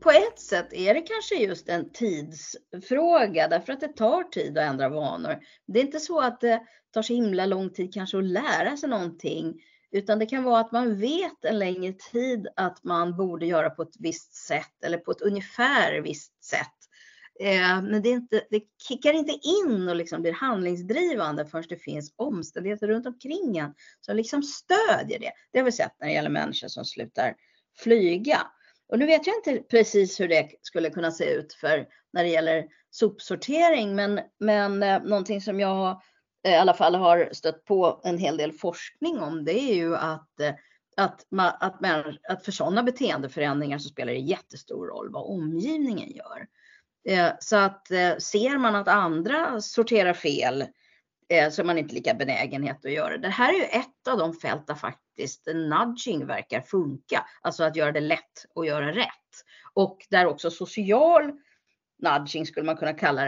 på 0.00 0.10
ett 0.10 0.38
sätt 0.38 0.72
är 0.72 0.94
det 0.94 1.00
kanske 1.00 1.34
just 1.34 1.68
en 1.68 1.92
tidsfråga 1.92 3.48
därför 3.48 3.72
att 3.72 3.80
det 3.80 3.96
tar 3.96 4.22
tid 4.22 4.58
att 4.58 4.70
ändra 4.70 4.88
vanor. 4.88 5.36
Det 5.66 5.78
är 5.78 5.84
inte 5.84 6.00
så 6.00 6.20
att 6.20 6.40
det 6.40 6.62
tar 6.92 7.02
så 7.02 7.14
himla 7.14 7.46
lång 7.46 7.70
tid 7.70 7.94
kanske 7.94 8.18
att 8.18 8.24
lära 8.24 8.76
sig 8.76 8.88
någonting 8.88 9.54
utan 9.94 10.18
det 10.18 10.26
kan 10.26 10.44
vara 10.44 10.60
att 10.60 10.72
man 10.72 10.96
vet 11.00 11.44
en 11.44 11.58
längre 11.58 11.92
tid 11.92 12.48
att 12.56 12.84
man 12.84 13.16
borde 13.16 13.46
göra 13.46 13.70
på 13.70 13.82
ett 13.82 13.96
visst 13.98 14.34
sätt 14.34 14.84
eller 14.84 14.98
på 14.98 15.10
ett 15.10 15.20
ungefär 15.20 16.00
visst 16.00 16.44
sätt. 16.44 16.83
Eh, 17.40 17.82
men 17.82 18.02
det, 18.02 18.08
är 18.08 18.12
inte, 18.12 18.44
det 18.50 18.62
kickar 18.88 19.12
inte 19.12 19.32
in 19.32 19.88
och 19.88 19.96
liksom 19.96 20.22
blir 20.22 20.32
handlingsdrivande 20.32 21.46
förrän 21.46 21.64
det 21.68 21.76
finns 21.76 22.14
omständigheter 22.16 22.88
runt 22.88 23.06
omkring 23.06 23.56
en 23.56 23.74
som 24.00 24.16
liksom 24.16 24.42
stödjer 24.42 25.18
det. 25.18 25.32
Det 25.52 25.58
har 25.58 25.64
vi 25.64 25.72
sett 25.72 25.92
när 26.00 26.06
det 26.06 26.14
gäller 26.14 26.30
människor 26.30 26.68
som 26.68 26.84
slutar 26.84 27.34
flyga. 27.78 28.40
Och 28.88 28.98
nu 28.98 29.06
vet 29.06 29.26
jag 29.26 29.36
inte 29.36 29.62
precis 29.70 30.20
hur 30.20 30.28
det 30.28 30.50
skulle 30.62 30.90
kunna 30.90 31.10
se 31.10 31.24
ut 31.24 31.52
för 31.52 31.86
när 32.12 32.24
det 32.24 32.30
gäller 32.30 32.64
sopsortering, 32.90 33.94
men, 33.94 34.20
men 34.40 34.82
eh, 34.82 35.02
någonting 35.02 35.40
som 35.40 35.60
jag 35.60 36.00
eh, 36.46 36.52
i 36.52 36.56
alla 36.56 36.74
fall 36.74 36.94
har 36.94 37.28
stött 37.32 37.64
på 37.64 38.00
en 38.04 38.18
hel 38.18 38.36
del 38.36 38.52
forskning 38.52 39.18
om, 39.18 39.44
det 39.44 39.60
är 39.60 39.74
ju 39.74 39.96
att 39.96 40.40
eh, 40.40 40.54
att, 40.96 41.26
att, 41.60 41.84
att 42.28 42.44
för 42.44 42.52
sådana 42.52 42.82
beteendeförändringar 42.82 43.78
så 43.78 43.88
spelar 43.88 44.12
det 44.12 44.18
jättestor 44.18 44.86
roll 44.86 45.12
vad 45.12 45.30
omgivningen 45.30 46.10
gör. 46.10 46.46
Eh, 47.04 47.32
så 47.40 47.56
att 47.56 47.90
eh, 47.90 48.16
ser 48.16 48.58
man 48.58 48.74
att 48.74 48.88
andra 48.88 49.60
sorterar 49.60 50.12
fel 50.12 50.64
eh, 51.28 51.50
så 51.50 51.62
är 51.62 51.66
man 51.66 51.78
inte 51.78 51.94
lika 51.94 52.14
benägenhet 52.14 52.84
att 52.84 52.92
göra. 52.92 53.16
Det 53.16 53.18
Det 53.18 53.28
här 53.28 53.54
är 53.54 53.58
ju 53.58 53.64
ett 53.64 54.08
av 54.08 54.18
de 54.18 54.34
fält 54.34 54.66
där 54.66 54.74
faktiskt 54.74 55.46
nudging 55.46 56.26
verkar 56.26 56.60
funka, 56.60 57.24
alltså 57.42 57.64
att 57.64 57.76
göra 57.76 57.92
det 57.92 58.00
lätt 58.00 58.44
och 58.54 58.66
göra 58.66 58.92
rätt. 58.92 59.08
Och 59.74 60.06
där 60.10 60.26
också 60.26 60.50
social 60.50 61.32
nudging 62.02 62.46
skulle 62.46 62.66
man 62.66 62.76
kunna 62.76 62.92
kalla 62.92 63.24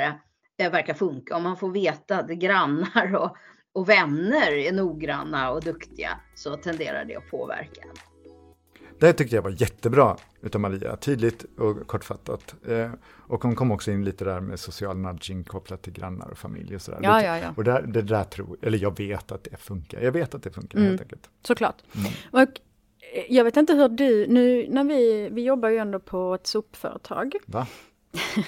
det, 0.57 0.69
verkar 0.69 0.95
funka. 0.95 1.37
Om 1.37 1.43
man 1.43 1.57
får 1.57 1.71
veta 1.71 2.19
att 2.19 2.29
grannar 2.29 3.15
och, 3.15 3.37
och 3.73 3.89
vänner 3.89 4.53
är 4.53 4.73
noggranna 4.73 5.51
och 5.51 5.63
duktiga 5.63 6.21
så 6.35 6.57
tenderar 6.57 7.05
det 7.05 7.17
att 7.17 7.31
påverka. 7.31 7.83
Det 8.99 9.13
tyckte 9.13 9.37
jag 9.37 9.43
var 9.43 9.55
jättebra 9.63 10.17
utav 10.41 10.61
Maria, 10.61 10.97
tydligt 10.97 11.45
och 11.59 11.87
kortfattat. 11.87 12.55
Eh, 12.69 12.91
och 13.07 13.43
hon 13.43 13.57
kom 13.57 13.73
också 13.73 13.91
in 13.91 14.05
lite 14.05 14.25
där 14.25 14.41
med 14.41 14.61
social 14.61 14.99
nudging 14.99 15.45
kopplat 15.45 15.83
till 15.83 15.93
grannar 15.93 16.29
och 16.29 16.39
familj 16.39 16.75
och 16.75 16.83
sådär. 16.83 17.01
Ja, 17.03 17.23
ja, 17.23 17.39
ja. 17.39 17.53
Och 17.57 17.65
där, 17.65 17.83
det 17.83 18.03
där 18.03 18.25
tror, 18.25 18.57
eller 18.63 18.79
jag 18.79 18.99
vet 18.99 19.33
att 19.33 19.45
det 19.45 19.57
funkar. 19.57 20.01
Jag 20.01 20.13
vet 20.13 20.35
att 20.35 20.43
det 20.43 20.51
funkar 20.51 20.79
mm. 20.79 20.91
helt 20.91 21.03
enkelt. 21.03 21.31
Såklart. 21.43 21.83
Mm. 21.95 22.13
Och 22.31 22.41
eh, 22.41 23.25
jag 23.29 23.45
vet 23.45 23.57
inte 23.57 23.73
hur 23.73 23.89
du, 23.89 24.27
nu 24.27 24.67
när 24.71 24.85
vi, 24.85 25.29
vi 25.33 25.45
jobbar 25.45 25.69
ju 25.69 25.77
ändå 25.77 25.99
på 25.99 26.35
ett 26.35 26.47
sopföretag. 26.47 27.35
Va? 27.47 27.67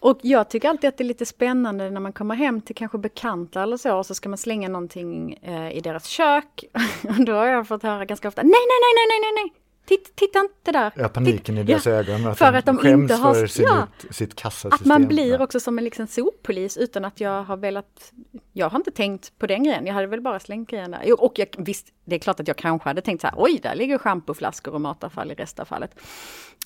Och 0.00 0.18
jag 0.22 0.50
tycker 0.50 0.68
alltid 0.68 0.88
att 0.88 0.96
det 0.96 1.04
är 1.04 1.06
lite 1.06 1.26
spännande 1.26 1.90
när 1.90 2.00
man 2.00 2.12
kommer 2.12 2.34
hem 2.34 2.60
till 2.60 2.76
kanske 2.76 2.98
bekanta 2.98 3.62
eller 3.62 3.76
så, 3.76 3.96
och 3.96 4.06
så 4.06 4.14
ska 4.14 4.28
man 4.28 4.38
slänga 4.38 4.68
någonting 4.68 5.32
eh, 5.42 5.76
i 5.76 5.80
deras 5.80 6.06
kök. 6.06 6.64
Och 7.08 7.24
då 7.24 7.32
har 7.32 7.46
jag 7.46 7.68
fått 7.68 7.82
höra 7.82 8.04
ganska 8.04 8.28
ofta, 8.28 8.42
nej, 8.42 8.50
nej, 8.50 8.78
nej, 8.82 9.06
nej, 9.08 9.20
nej, 9.20 9.44
nej, 9.44 9.65
nej, 9.90 9.98
Titta, 9.98 10.10
titta 10.14 10.38
inte 10.38 10.72
där. 10.72 10.92
Ja, 10.96 11.08
paniken 11.08 11.54
Titt, 11.54 11.58
i 11.58 11.62
deras 11.62 11.86
ja, 11.86 11.92
ögon. 11.92 12.26
Att 12.26 12.38
för 12.38 12.52
att 12.52 12.66
de 12.66 12.86
inte 12.86 13.14
har... 13.14 13.34
För 13.34 13.46
sin, 13.46 13.64
ja, 13.64 13.88
sitt 14.10 14.34
kassasystem. 14.34 14.72
Att 14.72 14.86
man 14.86 15.08
blir 15.08 15.42
också 15.42 15.60
som 15.60 15.78
en 15.78 15.84
liksom 15.84 16.06
soppolis 16.06 16.76
utan 16.76 17.04
att 17.04 17.20
jag 17.20 17.42
har 17.42 17.56
velat... 17.56 18.12
Jag 18.52 18.68
har 18.68 18.78
inte 18.78 18.90
tänkt 18.90 19.38
på 19.38 19.46
den 19.46 19.62
grejen. 19.62 19.86
Jag 19.86 19.94
hade 19.94 20.06
väl 20.06 20.20
bara 20.20 20.40
slängt 20.40 20.70
grejen 20.70 20.90
där. 20.90 21.22
Och 21.22 21.38
jag, 21.38 21.48
visst, 21.58 21.86
det 22.06 22.14
är 22.14 22.18
klart 22.18 22.40
att 22.40 22.48
jag 22.48 22.56
kanske 22.56 22.88
hade 22.88 23.00
tänkt 23.00 23.20
så 23.20 23.26
här, 23.26 23.34
oj, 23.38 23.60
där 23.62 23.74
ligger 23.74 23.98
schampoflaskor 23.98 24.74
och 24.74 24.80
matavfall 24.80 25.30
i 25.30 25.34
restavfallet. 25.34 25.90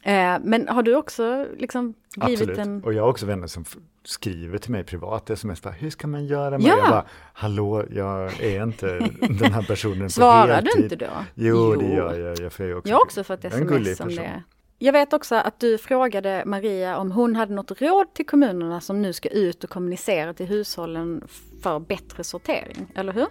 Eh, 0.03 0.37
men 0.43 0.69
har 0.69 0.83
du 0.83 0.95
också 0.95 1.47
liksom 1.59 1.95
blivit 2.17 2.41
Absolut. 2.41 2.59
en... 2.59 2.85
Och 2.85 2.95
jag 2.95 3.03
har 3.03 3.09
också 3.11 3.27
vänner 3.27 3.47
som 3.47 3.65
skriver 4.05 4.59
till 4.59 4.71
mig 4.71 4.85
privat 4.85 5.31
sms, 5.31 5.63
bara, 5.63 5.71
hur 5.75 5.91
ska 5.91 6.07
man 6.07 6.27
göra? 6.27 6.51
med 6.51 6.63
Ja. 6.63 6.77
Jag 6.79 6.89
bara, 6.89 7.05
hallå, 7.33 7.85
jag 7.91 8.41
är 8.43 8.63
inte 8.63 8.87
den 9.21 9.53
här 9.53 9.63
personen 9.63 10.03
på 10.03 10.11
Svarar 10.11 10.55
heltid. 10.55 10.73
du 10.77 10.83
inte 10.83 10.97
då? 10.97 11.11
Jo, 11.35 11.75
det 11.75 11.95
gör 11.95 12.19
jag. 12.19 12.39
Jag 12.39 12.53
får 12.53 12.67
ju 12.67 12.75
också, 12.75 12.89
Jag 12.89 12.97
har 12.97 13.03
också 13.03 13.25
fått 13.25 13.45
Jag 13.45 13.53
sms 13.53 14.01
om 14.01 14.09
det. 14.09 14.43
Jag 14.83 14.93
vet 14.93 15.13
också 15.13 15.35
att 15.35 15.61
du 15.61 15.79
frågade 15.79 16.43
Maria 16.47 16.97
om 16.97 17.13
hon 17.13 17.37
hade 17.37 17.55
något 17.55 17.83
råd 17.83 18.15
till 18.15 18.27
kommunerna 18.27 18.81
som 18.81 19.03
nu 19.03 19.13
ska 19.13 19.29
ut 19.29 19.65
och 19.65 19.71
kommunicera 19.71 20.35
till 20.35 20.47
hushållen 20.47 21.25
för 21.63 21.79
bättre 21.79 22.25
sortering, 22.25 22.87
eller 22.95 23.13
hur? 23.13 23.27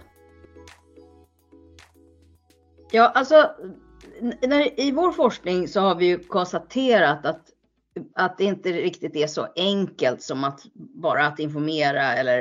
Ja, 2.90 3.08
alltså 3.08 3.50
när, 4.42 4.80
i 4.80 4.90
vår 4.90 5.12
forskning 5.12 5.68
så 5.68 5.80
har 5.80 5.94
vi 5.94 6.06
ju 6.06 6.18
konstaterat 6.18 7.26
att, 7.26 7.48
att 8.14 8.38
det 8.38 8.44
inte 8.44 8.72
riktigt 8.72 9.16
är 9.16 9.26
så 9.26 9.48
enkelt 9.56 10.22
som 10.22 10.44
att 10.44 10.60
bara 10.74 11.26
att 11.26 11.38
informera 11.38 12.14
eller 12.14 12.38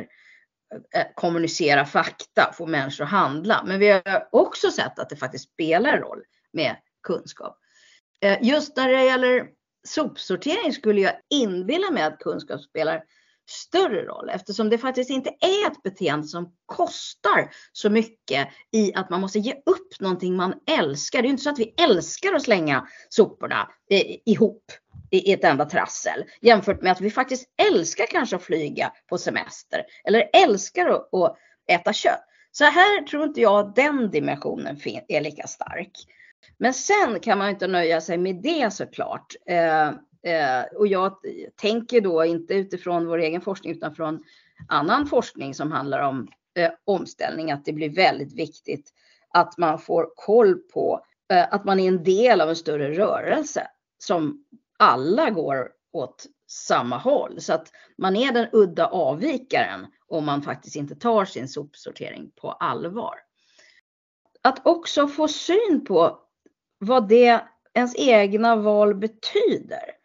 eh, 0.96 1.06
kommunicera 1.16 1.86
fakta, 1.86 2.54
få 2.54 2.66
människor 2.66 3.04
att 3.04 3.10
handla. 3.10 3.64
Men 3.66 3.80
vi 3.80 3.90
har 3.90 4.30
också 4.32 4.72
sett 4.72 5.00
att 5.00 5.10
det 5.10 5.16
faktiskt 5.16 5.54
spelar 5.54 5.98
roll 5.98 6.24
med 6.54 6.76
kunskap. 7.04 7.58
Eh, 8.22 8.38
just 8.42 8.78
när 8.78 8.90
det 8.90 9.04
gäller 9.04 9.48
sopsortering 9.88 10.74
skulle 10.74 11.02
jag 11.02 11.14
inbilla 11.30 11.92
mig 11.92 12.04
att 12.04 12.20
kunskap 12.20 12.62
spelar 12.62 13.04
större 13.50 14.06
roll 14.06 14.30
eftersom 14.30 14.70
det 14.70 14.78
faktiskt 14.78 15.10
inte 15.10 15.30
är 15.30 15.72
ett 15.72 15.84
beteende 15.84 16.28
som 16.28 16.54
kostar 16.66 17.50
så 17.72 17.90
mycket 17.90 18.48
i 18.72 18.94
att 18.94 19.10
man 19.10 19.22
måste 19.22 19.40
ge 19.40 19.54
upp 19.54 20.00
någonting 20.00 20.36
man 20.36 20.54
älskar. 20.80 21.22
Det 21.22 21.26
är 21.26 21.28
ju 21.28 21.32
inte 21.32 21.44
så 21.44 21.50
att 21.50 21.60
vi 21.60 21.74
älskar 21.78 22.34
att 22.34 22.44
slänga 22.44 22.88
soporna 23.10 23.70
ihop 24.26 24.64
i 25.12 25.34
ett 25.34 25.44
enda 25.44 25.66
trassel 25.66 26.24
jämfört 26.42 26.82
med 26.82 26.92
att 26.92 27.02
vi 27.02 27.12
faktiskt 27.12 27.50
älskar 27.72 28.06
kanske 28.06 28.36
att 28.36 28.44
flyga 28.44 28.92
på 29.10 29.18
semester 29.18 29.84
eller 30.04 30.30
älskar 30.34 30.90
att, 30.90 31.14
att 31.14 31.38
äta 31.68 31.94
kött. 31.94 32.26
Så 32.52 32.64
här 32.66 33.04
tror 33.04 33.24
inte 33.24 33.42
jag 33.42 33.60
att 33.60 33.76
den 33.76 34.12
dimensionen 34.12 34.80
är 35.08 35.22
lika 35.22 35.48
stark. 35.48 35.92
Men 36.58 36.74
sen 36.74 37.20
kan 37.20 37.38
man 37.38 37.50
inte 37.50 37.68
nöja 37.68 38.02
sig 38.02 38.18
med 38.18 38.36
det 38.36 38.74
såklart. 38.74 39.36
Eh, 39.46 39.92
Eh, 40.24 40.78
och 40.78 40.88
jag 40.88 41.16
tänker 41.56 42.02
då 42.02 42.26
inte 42.26 42.54
utifrån 42.54 43.08
vår 43.08 43.18
egen 43.18 43.42
forskning 43.42 43.72
utan 43.72 43.96
från 43.96 44.24
annan 44.68 45.08
forskning 45.08 45.54
som 45.54 45.72
handlar 45.72 46.00
om 46.00 46.28
eh, 46.56 46.72
omställning 46.86 47.52
att 47.52 47.66
det 47.66 47.74
blir 47.74 47.90
väldigt 47.90 48.34
viktigt 48.34 48.94
att 49.34 49.58
man 49.58 49.80
får 49.80 50.12
koll 50.16 50.56
på 50.56 51.06
eh, 51.34 51.54
att 51.54 51.66
man 51.66 51.80
är 51.80 51.88
en 51.88 52.04
del 52.04 52.42
av 52.42 52.50
en 52.50 52.56
större 52.56 52.94
rörelse 52.94 53.68
som 53.98 54.46
alla 54.78 55.30
går 55.30 55.72
åt 55.92 56.26
samma 56.48 56.98
håll 56.98 57.42
så 57.42 57.54
att 57.54 57.72
man 57.98 58.16
är 58.16 58.32
den 58.32 58.48
udda 58.52 58.88
avvikaren 58.88 59.88
om 60.08 60.26
man 60.26 60.42
faktiskt 60.42 60.76
inte 60.76 60.96
tar 60.96 61.26
sin 61.26 61.48
sopsortering 61.48 62.32
på 62.36 62.52
allvar. 62.52 63.16
Att 64.42 64.66
också 64.66 65.08
få 65.08 65.28
syn 65.28 65.86
på 65.88 66.20
vad 66.78 67.08
det 67.08 67.42
ens 67.74 67.96
egna 67.96 68.56
val 68.56 68.96
betyder. 68.96 69.99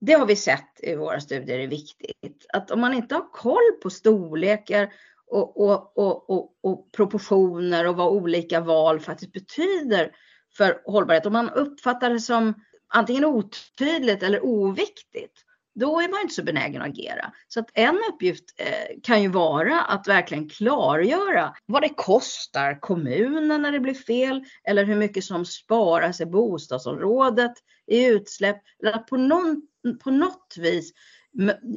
Det 0.00 0.12
har 0.12 0.26
vi 0.26 0.36
sett 0.36 0.80
i 0.82 0.94
våra 0.94 1.20
studier 1.20 1.58
är 1.58 1.66
viktigt. 1.66 2.46
Att 2.52 2.70
om 2.70 2.80
man 2.80 2.94
inte 2.94 3.14
har 3.14 3.32
koll 3.32 3.72
på 3.82 3.90
storlekar 3.90 4.92
och, 5.26 5.60
och, 5.60 5.98
och, 5.98 6.30
och, 6.30 6.52
och 6.62 6.92
proportioner 6.92 7.86
och 7.86 7.96
vad 7.96 8.12
olika 8.12 8.60
val 8.60 9.00
faktiskt 9.00 9.32
betyder 9.32 10.12
för 10.56 10.82
hållbarhet. 10.84 11.26
Om 11.26 11.32
man 11.32 11.50
uppfattar 11.50 12.10
det 12.10 12.20
som 12.20 12.54
antingen 12.88 13.24
otydligt 13.24 14.22
eller 14.22 14.44
oviktigt, 14.44 15.44
då 15.78 16.00
är 16.00 16.08
man 16.08 16.20
inte 16.20 16.34
så 16.34 16.42
benägen 16.42 16.82
att 16.82 16.88
agera. 16.88 17.32
Så 17.48 17.60
att 17.60 17.70
en 17.74 17.98
uppgift 18.12 18.44
eh, 18.56 19.00
kan 19.02 19.22
ju 19.22 19.28
vara 19.28 19.82
att 19.82 20.08
verkligen 20.08 20.48
klargöra 20.48 21.54
vad 21.66 21.82
det 21.82 21.88
kostar 21.88 22.80
kommunen 22.80 23.62
när 23.62 23.72
det 23.72 23.80
blir 23.80 23.94
fel 23.94 24.44
eller 24.64 24.84
hur 24.84 24.96
mycket 24.96 25.24
som 25.24 25.44
sparas 25.44 26.20
i 26.20 26.26
bostadsområdet 26.26 27.52
i 27.86 28.06
utsläpp. 28.06 28.56
Eller 28.82 28.92
att 28.92 29.06
på, 29.06 29.16
någon, 29.16 29.62
på 30.04 30.10
något 30.10 30.54
vis 30.58 30.92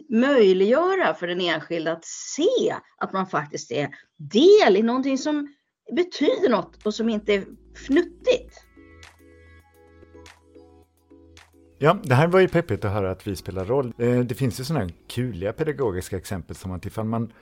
möjliggöra 0.09 1.13
för 1.13 1.27
den 1.27 1.41
enskilda 1.41 1.91
att 1.91 2.05
se 2.05 2.75
att 2.97 3.13
man 3.13 3.27
faktiskt 3.27 3.71
är 3.71 3.89
del 4.17 4.77
i 4.77 4.81
någonting 4.81 5.17
som 5.17 5.53
betyder 5.95 6.49
något 6.49 6.85
och 6.85 6.93
som 6.93 7.09
inte 7.09 7.33
är 7.33 7.45
fnuttigt. 7.87 8.70
Ja, 11.84 11.98
det 12.04 12.15
här 12.15 12.28
var 12.28 12.39
ju 12.39 12.48
peppigt 12.48 12.86
att 12.86 12.91
höra 12.91 13.12
att 13.12 13.28
vi 13.28 13.36
spelar 13.36 13.65
roll. 13.65 13.94
Eh, 13.98 14.20
Det 14.20 14.36
finns 14.36 14.60
ju 14.60 14.63
sådana 14.63 14.89
kuliga 15.08 15.54
pedagogiska 15.54 16.17
exempel 16.17 16.56
som 16.56 16.72
att 16.72 16.86
ifall, 16.86 17.06
man, 17.06 17.34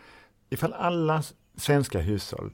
ifall 0.49 0.73
alla 0.73 1.23
svenska 1.57 1.99
hushåll 1.99 2.51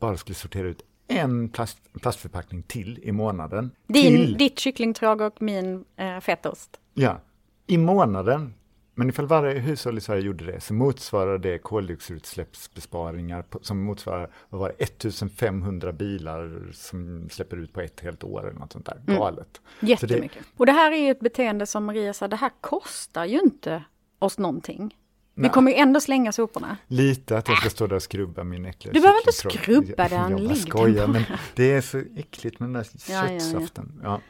bara 0.00 0.16
skulle 0.16 0.34
sortera 0.34 0.66
ut 0.68 0.82
en 1.08 1.48
plast, 1.48 1.78
plastförpackning 2.00 2.62
till 2.62 2.98
i 3.02 3.12
månaden. 3.12 3.70
Din, 3.86 4.02
till, 4.16 4.36
Ditt 4.38 4.58
kycklingtråg 4.58 5.20
och 5.20 5.42
min 5.42 5.84
eh, 5.96 6.20
fetaost. 6.20 6.80
Ja, 6.94 7.20
i 7.66 7.76
månaden. 7.78 8.54
Men 9.00 9.08
ifall 9.08 9.26
varje 9.26 9.60
hushåll 9.60 9.98
i 9.98 10.00
Sverige 10.00 10.22
gjorde 10.22 10.44
det 10.44 10.60
så 10.60 10.74
motsvarar 10.74 11.38
det 11.38 11.58
koldioxidutsläppsbesparingar 11.58 13.42
på, 13.42 13.58
som 13.62 13.82
motsvarar 13.82 14.30
vad 14.48 14.60
var 14.60 14.68
det, 14.78 14.84
1500 14.84 15.92
bilar 15.92 16.70
som 16.72 17.28
släpper 17.30 17.56
ut 17.56 17.72
på 17.72 17.80
ett 17.80 18.00
helt 18.00 18.24
år 18.24 18.48
eller 18.48 18.58
något 18.58 18.72
sånt 18.72 18.86
där. 18.86 19.02
Galet. 19.06 19.60
Jättemycket. 19.80 20.44
Och 20.56 20.66
det 20.66 20.72
här 20.72 20.92
är 20.92 20.96
ju 20.96 21.10
ett 21.10 21.20
beteende 21.20 21.66
som 21.66 21.84
Maria 21.84 22.12
sa, 22.12 22.28
det 22.28 22.36
här 22.36 22.50
kostar 22.60 23.24
ju 23.24 23.40
inte 23.40 23.84
oss 24.18 24.38
någonting. 24.38 24.96
Vi 25.34 25.42
Nej. 25.42 25.50
kommer 25.50 25.70
ju 25.70 25.76
ändå 25.76 26.00
slänga 26.00 26.32
soporna. 26.32 26.76
Lite 26.86 27.38
att 27.38 27.48
jag 27.48 27.58
ska 27.58 27.70
stå 27.70 27.86
där 27.86 27.96
och 27.96 28.02
skrubba 28.02 28.44
min 28.44 28.66
äckliga 28.66 28.92
Du 28.92 29.00
behöver 29.00 29.20
inte 29.20 29.32
skrubba 29.32 30.08
den, 30.08 30.30
Jag 30.30 30.40
ligg 30.40 30.56
skojar, 30.56 31.06
men 31.06 31.22
det 31.54 31.72
är 31.72 31.80
så 31.80 32.02
äckligt 32.16 32.60
med 32.60 32.68
den 32.68 32.72
där 32.72 32.86
Ja, 33.08 33.14
ja, 33.14 33.32
ja. 33.32 33.40
köttsaften. 33.40 34.00
Ja. 34.02 34.20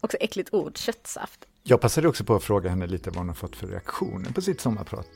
Också 0.00 0.16
äckligt 0.20 0.54
ord, 0.54 0.76
köttsaft. 0.76 1.46
Jag 1.66 1.80
passade 1.80 2.08
också 2.08 2.24
på 2.24 2.34
att 2.34 2.44
fråga 2.44 2.70
henne 2.70 2.86
lite 2.86 3.10
vad 3.10 3.18
hon 3.18 3.28
har 3.28 3.34
fått 3.34 3.56
för 3.56 3.66
reaktioner 3.66 4.30
på 4.30 4.40
sitt 4.40 4.60
sommarprat. 4.60 5.06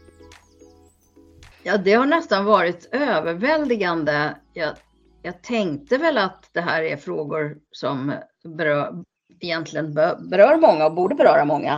Ja, 1.62 1.76
det 1.76 1.92
har 1.92 2.06
nästan 2.06 2.44
varit 2.44 2.88
överväldigande. 2.92 4.36
Jag, 4.52 4.76
jag 5.22 5.42
tänkte 5.42 5.98
väl 5.98 6.18
att 6.18 6.50
det 6.52 6.60
här 6.60 6.82
är 6.82 6.96
frågor 6.96 7.58
som 7.70 8.14
berör, 8.44 9.04
egentligen 9.40 9.94
berör 10.30 10.56
många 10.56 10.86
och 10.86 10.94
borde 10.94 11.14
beröra 11.14 11.44
många. 11.44 11.74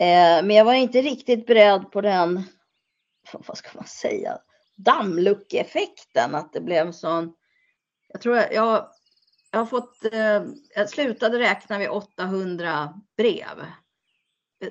Eh, 0.00 0.44
men 0.44 0.50
jag 0.50 0.64
var 0.64 0.74
inte 0.74 1.02
riktigt 1.02 1.46
beredd 1.46 1.90
på 1.90 2.00
den, 2.00 2.42
vad 3.32 3.56
ska 3.56 3.68
man 3.74 3.86
säga, 3.86 4.38
dammluckeffekten. 4.76 6.34
Att 6.34 6.52
det 6.52 6.60
blev 6.60 6.86
en 6.86 6.92
sån, 6.92 7.34
jag 8.12 8.20
tror 8.20 8.36
jag, 8.36 8.54
jag, 8.54 8.88
jag 9.50 9.58
har 9.58 9.66
fått, 9.66 10.04
eh, 10.12 10.42
jag 10.74 10.88
slutade 10.88 11.38
räkna 11.38 11.78
vid 11.78 11.88
800 11.88 12.94
brev. 13.16 13.64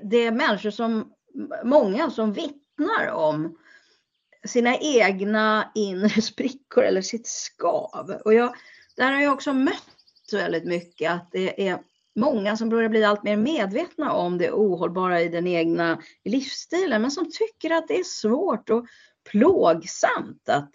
Det 0.01 0.17
är 0.17 0.31
människor 0.31 0.69
som, 0.69 1.13
många 1.63 2.09
som 2.09 2.33
vittnar 2.33 3.11
om 3.11 3.57
sina 4.45 4.77
egna 4.77 5.71
inre 5.75 6.09
sprickor 6.21 6.83
eller 6.83 7.01
sitt 7.01 7.27
skav. 7.27 8.21
Och 8.25 8.33
jag, 8.33 8.55
där 8.95 9.11
har 9.11 9.21
jag 9.21 9.33
också 9.33 9.53
mött 9.53 9.83
väldigt 10.31 10.65
mycket 10.65 11.11
att 11.11 11.31
det 11.31 11.67
är 11.67 11.79
många 12.15 12.57
som 12.57 12.69
börjar 12.69 12.89
bli 12.89 13.03
allt 13.03 13.23
mer 13.23 13.37
medvetna 13.37 14.11
om 14.11 14.37
det 14.37 14.51
ohållbara 14.51 15.21
i 15.21 15.29
den 15.29 15.47
egna 15.47 16.01
livsstilen, 16.25 17.01
men 17.01 17.11
som 17.11 17.31
tycker 17.31 17.75
att 17.75 17.87
det 17.87 17.99
är 17.99 18.03
svårt 18.03 18.69
och 18.69 18.85
plågsamt 19.31 20.49
att 20.49 20.71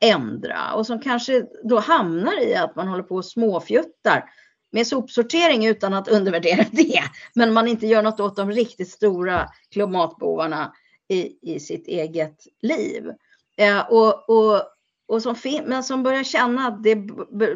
ändra 0.00 0.74
och 0.74 0.86
som 0.86 1.00
kanske 1.00 1.46
då 1.64 1.78
hamnar 1.78 2.42
i 2.42 2.54
att 2.54 2.76
man 2.76 2.88
håller 2.88 3.02
på 3.02 3.14
och 3.14 3.24
småfjuttar 3.24 4.30
med 4.70 4.86
sopsortering 4.86 5.66
utan 5.66 5.94
att 5.94 6.08
undervärdera 6.08 6.64
det. 6.72 7.02
Men 7.34 7.52
man 7.52 7.68
inte 7.68 7.86
gör 7.86 8.02
något 8.02 8.20
åt 8.20 8.36
de 8.36 8.50
riktigt 8.50 8.90
stora 8.90 9.48
klimatbovarna 9.70 10.72
i, 11.08 11.54
i 11.54 11.60
sitt 11.60 11.88
eget 11.88 12.46
liv. 12.62 13.12
Eh, 13.56 13.92
och, 13.92 14.28
och, 14.28 14.62
och 15.08 15.22
som 15.22 15.34
men 15.64 15.84
som 15.84 16.02
börjar 16.02 16.24
känna 16.24 16.66
att 16.66 16.82
det 16.82 16.96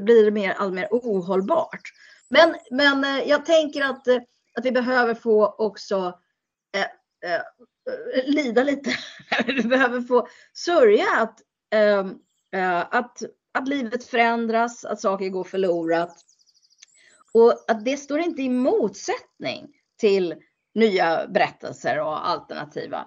blir 0.01 0.31
mer, 0.31 0.71
mer 0.71 0.89
ohållbart. 0.91 1.83
Men, 2.29 2.55
men 2.71 3.05
eh, 3.05 3.29
jag 3.29 3.47
tänker 3.47 3.83
att, 3.83 4.09
eh, 4.09 4.21
att 4.55 4.65
vi 4.65 4.73
behöver 4.73 5.15
få 5.15 5.55
också 5.59 6.19
eh, 6.77 7.31
eh, 7.31 7.43
lida 8.25 8.63
lite. 8.63 8.91
vi 9.47 9.63
behöver 9.63 10.01
få 10.01 10.29
sörja 10.53 11.07
att, 11.17 11.41
eh, 11.75 12.07
eh, 12.61 12.81
att, 12.91 13.23
att 13.53 13.69
livet 13.69 14.05
förändras, 14.05 14.85
att 14.85 15.01
saker 15.01 15.29
går 15.29 15.45
förlorat. 15.45 16.25
Och 17.35 17.65
att 17.69 17.85
det 17.85 17.97
står 17.97 18.21
inte 18.21 18.43
i 18.43 18.49
motsättning 18.49 19.69
till 20.01 20.35
nya 20.75 21.27
berättelser 21.27 22.01
och 22.01 22.29
alternativa 22.29 23.07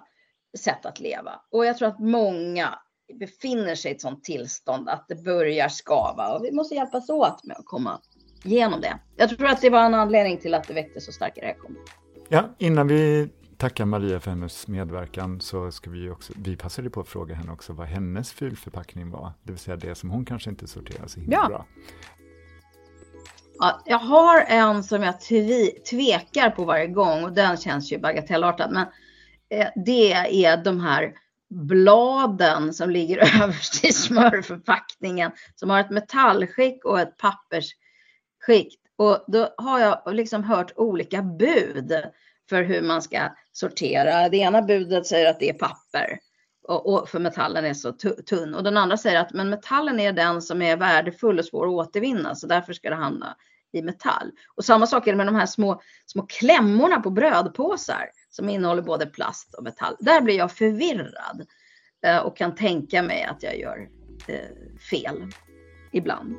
sätt 0.58 0.86
att 0.86 1.00
leva. 1.00 1.40
Och 1.50 1.66
jag 1.66 1.78
tror 1.78 1.88
att 1.88 1.98
många 1.98 2.78
befinner 3.20 3.74
sig 3.74 3.90
i 3.90 3.94
ett 3.94 4.00
sådant 4.00 4.24
tillstånd 4.24 4.88
att 4.88 5.04
det 5.08 5.24
börjar 5.24 5.68
skava 5.68 6.34
och 6.36 6.44
vi 6.44 6.52
måste 6.52 6.74
hjälpas 6.74 7.08
åt 7.08 7.44
med 7.44 7.56
att 7.56 7.66
komma 7.66 8.00
igenom 8.44 8.80
det. 8.80 8.98
Jag 9.16 9.28
tror 9.28 9.46
att 9.48 9.60
det 9.60 9.70
var 9.70 9.84
en 9.84 9.94
anledning 9.94 10.38
till 10.38 10.54
att 10.54 10.68
det 10.68 10.74
väckte 10.74 11.00
så 11.00 11.12
starka 11.12 11.40
reaktioner. 11.40 11.80
Ja, 12.28 12.44
innan 12.58 12.88
vi 12.88 13.28
tackar 13.56 13.84
Maria 13.84 14.20
för 14.20 14.30
hennes 14.30 14.68
medverkan 14.68 15.40
så 15.40 15.72
ska 15.72 15.90
vi 15.90 16.10
också, 16.10 16.32
vi 16.36 16.56
passade 16.56 16.90
på 16.90 17.00
att 17.00 17.08
fråga 17.08 17.34
henne 17.34 17.52
också 17.52 17.72
vad 17.72 17.86
hennes 17.86 18.32
fulförpackning 18.32 19.10
var, 19.10 19.32
det 19.42 19.52
vill 19.52 19.58
säga 19.58 19.76
det 19.76 19.94
som 19.94 20.10
hon 20.10 20.24
kanske 20.24 20.50
inte 20.50 20.66
sorterar 20.66 21.06
så 21.06 21.20
himla 21.20 21.36
Ja. 21.36 21.48
bra. 21.48 21.66
Ja, 23.58 23.82
jag 23.84 23.98
har 23.98 24.40
en 24.40 24.84
som 24.84 25.02
jag 25.02 25.20
tvekar 25.90 26.50
på 26.50 26.64
varje 26.64 26.86
gång 26.86 27.24
och 27.24 27.32
den 27.32 27.56
känns 27.56 27.92
ju 27.92 27.98
bagatellartad. 27.98 28.72
Men 28.72 28.86
eh, 29.50 29.68
det 29.84 30.12
är 30.44 30.64
de 30.64 30.80
här 30.80 31.12
bladen 31.50 32.74
som 32.74 32.90
ligger 32.90 33.18
överst 33.42 33.84
i 33.84 33.92
smörförpackningen 33.92 35.30
som 35.54 35.70
har 35.70 35.80
ett 35.80 35.90
metallskick 35.90 36.84
och 36.84 37.00
ett 37.00 37.16
pappersskikt. 37.16 38.82
Och 38.96 39.24
då 39.26 39.48
har 39.56 39.80
jag 39.80 40.14
liksom 40.14 40.44
hört 40.44 40.72
olika 40.76 41.22
bud 41.22 41.92
för 42.48 42.62
hur 42.62 42.82
man 42.82 43.02
ska 43.02 43.18
sortera. 43.52 44.28
Det 44.28 44.36
ena 44.36 44.62
budet 44.62 45.06
säger 45.06 45.30
att 45.30 45.40
det 45.40 45.48
är 45.48 45.54
papper 45.54 46.18
och, 46.68 46.94
och 46.94 47.08
för 47.08 47.18
metallen 47.18 47.64
är 47.64 47.74
så 47.74 47.92
tunn 48.26 48.54
och 48.54 48.62
den 48.62 48.76
andra 48.76 48.96
säger 48.96 49.20
att 49.20 49.32
men 49.32 49.50
metallen 49.50 50.00
är 50.00 50.12
den 50.12 50.42
som 50.42 50.62
är 50.62 50.76
värdefull 50.76 51.38
och 51.38 51.44
svår 51.44 51.66
att 51.66 51.88
återvinna 51.88 52.34
så 52.34 52.46
därför 52.46 52.72
ska 52.72 52.90
det 52.90 52.96
hamna 52.96 53.36
i 53.72 53.82
metall. 53.82 54.32
Och 54.56 54.64
samma 54.64 54.86
sak 54.86 55.06
är 55.06 55.12
det 55.12 55.16
med 55.16 55.26
de 55.26 55.34
här 55.34 55.46
små, 55.46 55.82
små 56.06 56.22
klämmorna 56.22 57.00
på 57.00 57.10
brödpåsar 57.10 58.10
som 58.30 58.48
innehåller 58.48 58.82
både 58.82 59.06
plast 59.06 59.54
och 59.54 59.64
metall. 59.64 59.96
Där 60.00 60.20
blir 60.20 60.36
jag 60.36 60.52
förvirrad 60.52 61.46
eh, 62.06 62.18
och 62.18 62.36
kan 62.36 62.54
tänka 62.54 63.02
mig 63.02 63.24
att 63.24 63.42
jag 63.42 63.58
gör 63.58 63.88
eh, 64.28 64.78
fel 64.90 65.32
ibland. 65.92 66.36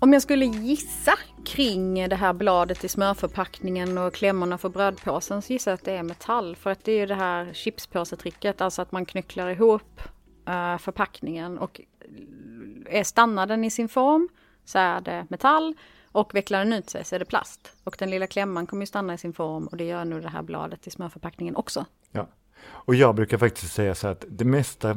Om 0.00 0.12
jag 0.12 0.22
skulle 0.22 0.44
gissa 0.44 1.12
kring 1.44 2.08
det 2.08 2.16
här 2.16 2.32
bladet 2.32 2.84
i 2.84 2.88
smörförpackningen 2.88 3.98
och 3.98 4.14
klämmorna 4.14 4.58
för 4.58 4.68
brödpåsen 4.68 5.42
så 5.42 5.52
gissar 5.52 5.70
jag 5.70 5.76
att 5.76 5.84
det 5.84 5.92
är 5.92 6.02
metall. 6.02 6.56
För 6.56 6.70
att 6.70 6.84
det 6.84 6.92
är 6.92 6.98
ju 6.98 7.06
det 7.06 7.14
här 7.14 7.52
chipspåsetricket, 7.52 8.60
alltså 8.60 8.82
att 8.82 8.92
man 8.92 9.06
knycklar 9.06 9.48
ihop 9.48 10.00
eh, 10.46 10.78
förpackningen 10.78 11.58
och 11.58 11.80
är 12.86 13.04
stannar 13.04 13.46
den 13.46 13.64
i 13.64 13.70
sin 13.70 13.88
form 13.88 14.28
så 14.64 14.78
är 14.78 15.00
det 15.00 15.26
metall 15.30 15.74
och 16.12 16.34
vecklar 16.34 16.58
den 16.58 16.72
ut 16.72 16.90
sig 16.90 17.04
så 17.04 17.14
är 17.14 17.18
det 17.18 17.24
plast. 17.24 17.72
Och 17.84 17.96
den 17.98 18.10
lilla 18.10 18.26
klämman 18.26 18.66
kommer 18.66 18.82
ju 18.82 18.86
stanna 18.86 19.14
i 19.14 19.18
sin 19.18 19.32
form 19.32 19.66
och 19.66 19.76
det 19.76 19.84
gör 19.84 20.04
nog 20.04 20.22
det 20.22 20.28
här 20.28 20.42
bladet 20.42 20.86
i 20.86 20.90
smörförpackningen 20.90 21.56
också. 21.56 21.84
Ja. 22.12 22.28
Och 22.66 22.94
jag 22.94 23.14
brukar 23.14 23.38
faktiskt 23.38 23.72
säga 23.72 23.94
så 23.94 24.08
att 24.08 24.24
det 24.28 24.44
mesta 24.44 24.96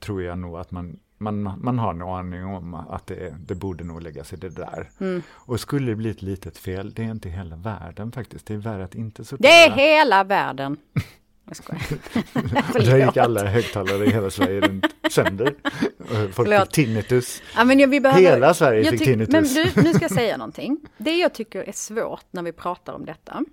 tror 0.00 0.22
jag 0.22 0.38
nog 0.38 0.58
att 0.58 0.70
man, 0.70 0.98
man, 1.18 1.60
man 1.62 1.78
har 1.78 1.90
en 1.90 2.02
aning 2.02 2.44
om 2.44 2.74
att 2.74 3.06
det, 3.06 3.34
det 3.46 3.54
borde 3.54 3.84
nog 3.84 4.02
läggas 4.02 4.32
i 4.32 4.36
det 4.36 4.48
där. 4.48 4.90
Mm. 5.00 5.22
Och 5.30 5.60
skulle 5.60 5.90
det 5.90 5.96
bli 5.96 6.10
ett 6.10 6.22
litet 6.22 6.58
fel, 6.58 6.92
det 6.94 7.02
är 7.02 7.10
inte 7.10 7.28
hela 7.28 7.56
världen 7.56 8.12
faktiskt. 8.12 8.46
Det 8.46 8.54
är 8.54 8.58
värre 8.58 8.84
att 8.84 8.94
inte 8.94 9.24
sortera. 9.24 9.50
Det 9.50 9.64
är 9.64 9.70
hela 9.70 10.24
världen. 10.24 10.76
Jag 11.48 11.56
skojar. 11.56 11.82
Där 12.90 13.06
gick 13.06 13.16
alla 13.16 13.44
högtalare 13.44 14.04
i 14.04 14.10
hela 14.10 14.30
Sverige 14.30 14.60
runt 14.60 14.86
sönder. 15.10 15.54
Folk 16.08 16.34
Förlåt. 16.34 16.60
fick 16.60 16.86
tinnitus. 16.86 17.42
Ja, 17.56 17.64
men 17.64 17.80
jag, 17.80 17.88
vi 17.88 18.00
behöver, 18.00 18.22
Hela 18.22 18.54
Sverige 18.54 18.90
fick 18.90 19.04
tinnitus. 19.04 19.32
Men 19.32 19.44
du, 19.44 19.82
nu 19.82 19.94
ska 19.94 20.04
jag 20.04 20.10
säga 20.10 20.36
någonting. 20.36 20.78
Det 20.98 21.16
jag 21.16 21.34
tycker 21.34 21.62
är 21.62 21.72
svårt 21.72 22.24
när 22.30 22.42
vi 22.42 22.52
pratar 22.52 22.92
om 22.92 23.04
detta. 23.04 23.44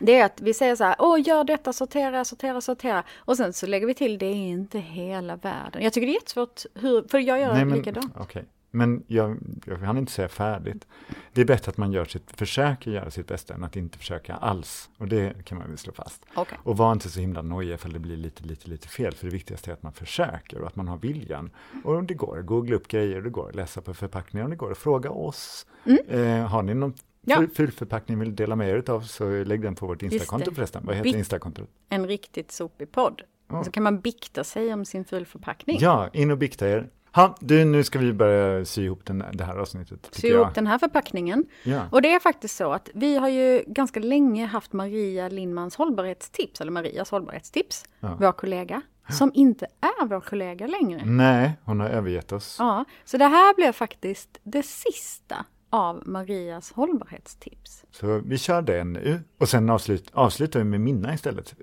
Det 0.00 0.16
är 0.16 0.24
att 0.24 0.40
vi 0.40 0.54
säger 0.54 0.76
så 0.76 0.84
här, 0.84 0.96
åh 0.98 1.20
gör 1.20 1.44
detta, 1.44 1.72
sortera, 1.72 2.24
sortera, 2.24 2.60
sortera. 2.60 3.04
Och 3.16 3.36
sen 3.36 3.52
så 3.52 3.66
lägger 3.66 3.86
vi 3.86 3.94
till, 3.94 4.18
det 4.18 4.26
är 4.26 4.34
inte 4.34 4.78
hela 4.78 5.36
världen. 5.36 5.82
Jag 5.82 5.92
tycker 5.92 6.06
det 6.06 6.12
är 6.12 6.14
jättesvårt, 6.14 6.62
hur, 6.74 7.08
för 7.08 7.18
jag 7.18 7.40
gör 7.40 7.52
Nej, 7.54 7.64
men, 7.64 7.78
likadant. 7.78 8.12
okej. 8.18 8.44
men 8.70 9.04
jag, 9.06 9.38
jag 9.66 9.80
kan 9.80 9.96
inte 9.98 10.12
säga 10.12 10.28
färdigt. 10.28 10.86
Det 11.32 11.40
är 11.40 11.44
bättre 11.44 11.70
att 11.70 11.76
man 11.76 11.92
gör 11.92 12.04
sitt, 12.04 12.30
försöker 12.36 12.90
göra 12.90 13.10
sitt 13.10 13.26
bästa 13.26 13.54
än 13.54 13.64
att 13.64 13.76
inte 13.76 13.98
försöka 13.98 14.34
alls. 14.34 14.90
Och 14.98 15.08
det 15.08 15.44
kan 15.44 15.58
man 15.58 15.68
väl 15.68 15.78
slå 15.78 15.92
fast. 15.92 16.26
Okej. 16.34 16.58
Och 16.62 16.76
var 16.76 16.92
inte 16.92 17.08
så 17.08 17.20
himla 17.20 17.42
nojig 17.42 17.74
ifall 17.74 17.92
det 17.92 17.98
blir 17.98 18.16
lite, 18.16 18.44
lite, 18.44 18.68
lite 18.70 18.88
fel. 18.88 19.14
För 19.14 19.26
det 19.26 19.32
viktigaste 19.32 19.70
är 19.70 19.72
att 19.74 19.82
man 19.82 19.92
försöker 19.92 20.60
och 20.60 20.66
att 20.66 20.76
man 20.76 20.88
har 20.88 20.96
viljan. 20.96 21.50
Och 21.84 22.04
det 22.04 22.14
går 22.14 22.38
att 22.38 22.46
googla 22.46 22.76
upp 22.76 22.88
grejer, 22.88 23.20
det 23.22 23.30
går 23.30 23.48
att 23.48 23.54
läsa 23.54 23.80
på 23.80 23.94
förpackningar 23.94 24.44
och 24.44 24.50
det 24.50 24.56
går 24.56 24.72
att 24.72 24.78
fråga 24.78 25.10
oss. 25.10 25.66
Eh, 26.08 26.46
har 26.46 26.62
ni 26.62 26.74
någon 26.74 26.90
Mm. 26.90 26.98
Ja. 27.26 27.36
ful- 27.36 27.50
fulförpackning 27.50 28.18
vill 28.18 28.36
dela 28.36 28.56
med 28.56 28.68
er 28.68 28.90
av 28.90 29.00
så 29.00 29.44
lägg 29.44 29.62
den 29.62 29.74
på 29.74 29.86
vårt 29.86 30.02
Instakonto 30.02 30.54
förresten. 30.54 30.82
Vad 30.86 30.96
heter 30.96 31.16
Instakontot? 31.18 31.68
En 31.88 32.06
riktigt 32.06 32.52
sopig 32.52 32.92
podd. 32.92 33.22
Och 33.48 33.64
så 33.64 33.70
kan 33.70 33.82
man 33.82 34.00
bikta 34.00 34.44
sig 34.44 34.72
om 34.74 34.84
sin 34.84 35.04
fulförpackning. 35.04 35.78
Ja, 35.80 36.08
in 36.12 36.30
och 36.30 36.38
bikta 36.38 36.68
er. 36.68 36.88
Ha, 37.12 37.36
du, 37.40 37.64
nu 37.64 37.84
ska 37.84 37.98
vi 37.98 38.12
börja 38.12 38.64
sy 38.64 38.84
ihop 38.84 39.04
den, 39.06 39.24
det 39.32 39.44
här 39.44 39.56
avsnittet. 39.56 40.08
Sy 40.12 40.28
jag. 40.28 40.40
ihop 40.40 40.54
den 40.54 40.66
här 40.66 40.78
förpackningen. 40.78 41.44
Ja. 41.62 41.82
Och 41.92 42.02
det 42.02 42.12
är 42.14 42.20
faktiskt 42.20 42.56
så 42.56 42.72
att 42.72 42.88
vi 42.94 43.16
har 43.16 43.28
ju 43.28 43.64
ganska 43.66 44.00
länge 44.00 44.46
haft 44.46 44.72
Maria 44.72 45.28
Lindmans 45.28 45.76
hållbarhetstips, 45.76 46.60
eller 46.60 46.72
Marias 46.72 47.10
hållbarhetstips, 47.10 47.84
Ja. 48.00 48.16
vår 48.20 48.32
kollega, 48.32 48.82
som 49.08 49.30
inte 49.34 49.66
är 49.80 50.06
vår 50.06 50.20
kollega 50.20 50.66
längre. 50.66 51.02
Nej, 51.04 51.52
hon 51.64 51.80
har 51.80 51.88
övergett 51.88 52.32
oss. 52.32 52.56
Ja, 52.58 52.84
så 53.04 53.16
det 53.18 53.26
här 53.26 53.54
blev 53.54 53.72
faktiskt 53.72 54.38
det 54.42 54.62
sista 54.62 55.44
av 55.70 56.02
Marias 56.06 56.72
hållbarhetstips. 56.72 57.84
Så 57.90 58.18
vi 58.18 58.38
kör 58.38 58.62
det 58.62 58.84
nu 58.84 59.22
och 59.38 59.48
sen 59.48 59.70
avslut, 59.70 60.10
avslutar 60.12 60.60
vi 60.60 60.64
med 60.64 60.80
Minna 60.80 61.14
istället. 61.14 61.54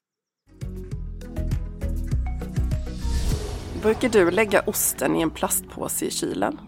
Brukar 3.82 4.10
du 4.10 4.32
lägga 4.32 4.62
osten 4.62 5.16
i 5.16 5.22
en 5.22 5.30
plastpåse 5.30 6.06
i 6.06 6.12
kylen? 6.12 6.60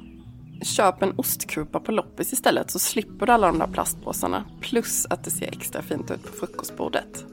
Köp 0.61 1.01
en 1.01 1.13
ostkupa 1.15 1.79
på 1.79 1.91
loppis 1.91 2.33
istället 2.33 2.71
så 2.71 2.79
slipper 2.79 3.25
du 3.25 3.31
alla 3.31 3.47
de 3.47 3.59
där 3.59 3.67
plastpåsarna. 3.67 4.43
Plus 4.61 5.05
att 5.09 5.23
det 5.23 5.31
ser 5.31 5.47
extra 5.47 5.81
fint 5.81 6.11
ut 6.11 6.23
på 6.23 6.31
frukostbordet. 6.31 7.25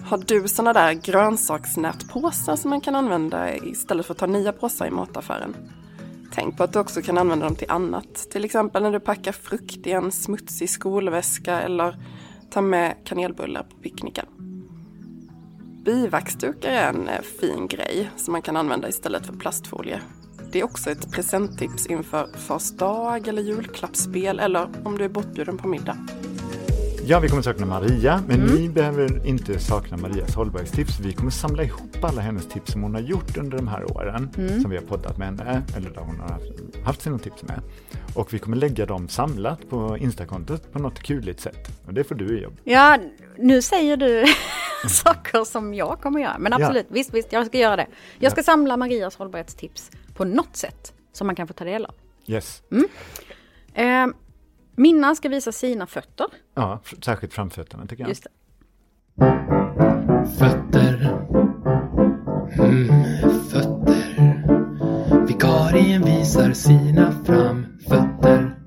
Har 0.00 0.18
du 0.18 0.48
såna 0.48 0.72
där 0.72 0.92
grönsaksnätpåsar 0.92 2.56
som 2.56 2.70
man 2.70 2.80
kan 2.80 2.94
använda 2.94 3.56
istället 3.56 4.06
för 4.06 4.14
att 4.14 4.18
ta 4.18 4.26
nya 4.26 4.52
påsar 4.52 4.86
i 4.86 4.90
mataffären? 4.90 5.56
Tänk 6.34 6.56
på 6.56 6.64
att 6.64 6.72
du 6.72 6.78
också 6.78 7.02
kan 7.02 7.18
använda 7.18 7.46
dem 7.46 7.56
till 7.56 7.70
annat. 7.70 8.30
Till 8.30 8.44
exempel 8.44 8.82
när 8.82 8.92
du 8.92 9.00
packar 9.00 9.32
frukt 9.32 9.86
i 9.86 9.92
en 9.92 10.12
smutsig 10.12 10.70
skolväska 10.70 11.60
eller 11.60 11.96
tar 12.50 12.62
med 12.62 12.96
kanelbullar 13.04 13.62
på 13.62 13.76
picknicken. 13.76 14.26
Bivaxdukar 15.84 16.70
är 16.70 16.88
en 16.88 17.08
eh, 17.08 17.20
fin 17.20 17.68
grej 17.68 18.10
som 18.16 18.32
man 18.32 18.42
kan 18.42 18.56
använda 18.56 18.88
istället 18.88 19.26
för 19.26 19.32
plastfolie. 19.32 20.00
Det 20.52 20.60
är 20.60 20.64
också 20.64 20.90
ett 20.90 21.12
presenttips 21.12 21.86
inför 21.86 22.28
fars 22.36 22.70
dag 22.70 23.28
eller 23.28 23.42
julklappsspel 23.42 24.40
eller 24.40 24.68
om 24.84 24.98
du 24.98 25.04
är 25.04 25.08
bortbjuden 25.08 25.58
på 25.58 25.68
middag. 25.68 25.96
Ja, 27.06 27.20
vi 27.20 27.28
kommer 27.28 27.42
sakna 27.42 27.66
Maria, 27.66 28.22
men 28.28 28.40
Mm. 28.42 28.54
ni 28.54 28.68
behöver 28.68 29.26
inte 29.26 29.58
sakna 29.58 29.96
Marias 29.96 30.34
hållbarhetstips. 30.34 31.00
Vi 31.00 31.12
kommer 31.12 31.30
samla 31.30 31.62
ihop 31.62 32.04
alla 32.04 32.20
hennes 32.20 32.46
tips 32.48 32.72
som 32.72 32.82
hon 32.82 32.94
har 32.94 33.00
gjort 33.00 33.36
under 33.36 33.56
de 33.56 33.68
här 33.68 33.96
åren 33.96 34.30
Mm. 34.38 34.60
som 34.62 34.70
vi 34.70 34.76
har 34.76 34.84
poddat 34.84 35.18
med 35.18 35.26
henne, 35.26 35.62
eller 35.76 35.90
där 35.90 36.00
hon 36.00 36.20
har 36.20 36.40
haft, 36.84 37.02
sina 37.02 37.18
tips 37.18 37.42
med. 37.42 37.60
Och 38.14 38.34
vi 38.34 38.38
kommer 38.38 38.56
lägga 38.56 38.86
dem 38.86 39.08
samlat 39.08 39.70
på 39.70 39.96
Instakontot 40.00 40.72
på 40.72 40.78
något 40.78 41.02
kuligt 41.02 41.40
sätt. 41.40 41.68
Och 41.86 41.94
det 41.94 42.04
får 42.04 42.14
du 42.14 42.38
i 42.38 42.42
jobb. 42.42 42.56
Ja, 42.64 42.98
nu 43.38 43.62
säger 43.62 43.96
du 43.96 44.24
saker 44.88 45.44
som 45.44 45.74
jag 45.74 46.00
kommer 46.00 46.20
göra. 46.20 46.36
Men 46.38 46.52
absolut, 46.52 46.86
visst, 46.88 47.14
visst, 47.14 47.32
jag 47.32 47.46
ska 47.46 47.58
göra 47.58 47.76
det. 47.76 47.86
Jag 48.18 48.32
ska 48.32 48.42
samla 48.42 48.76
Marias 48.76 49.16
hållbarhetstips 49.16 49.90
på 50.14 50.24
något 50.24 50.56
sätt 50.56 50.92
som 51.12 51.26
man 51.26 51.36
kan 51.36 51.46
få 51.46 51.52
ta 51.54 51.64
del 51.64 51.84
av. 51.84 51.94
Yes. 52.26 52.62
Eh, 53.74 54.06
Minna 54.76 55.14
ska 55.14 55.28
visa 55.28 55.52
sina 55.52 55.86
fötter. 55.86 56.26
Ja, 56.54 56.80
särskilt 57.04 57.34
framfötterna 57.34 57.86
tycker 57.86 58.02
jag. 58.02 58.08
Just 58.08 58.24
det. 58.24 58.30
Fötter. 60.38 61.18
Mm, 62.58 63.04
fötter. 63.50 65.26
Vikarien 65.26 66.02
visar 66.02 66.52
sina 66.52 67.24
framfötter. 67.24 68.58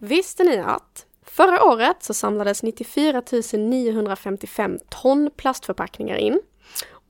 Visste 0.00 0.44
ni 0.44 0.58
att 0.58 1.06
förra 1.22 1.64
året 1.64 2.02
så 2.02 2.14
samlades 2.14 2.62
94 2.62 3.22
955 3.52 4.78
ton 4.88 5.30
plastförpackningar 5.36 6.16
in. 6.16 6.40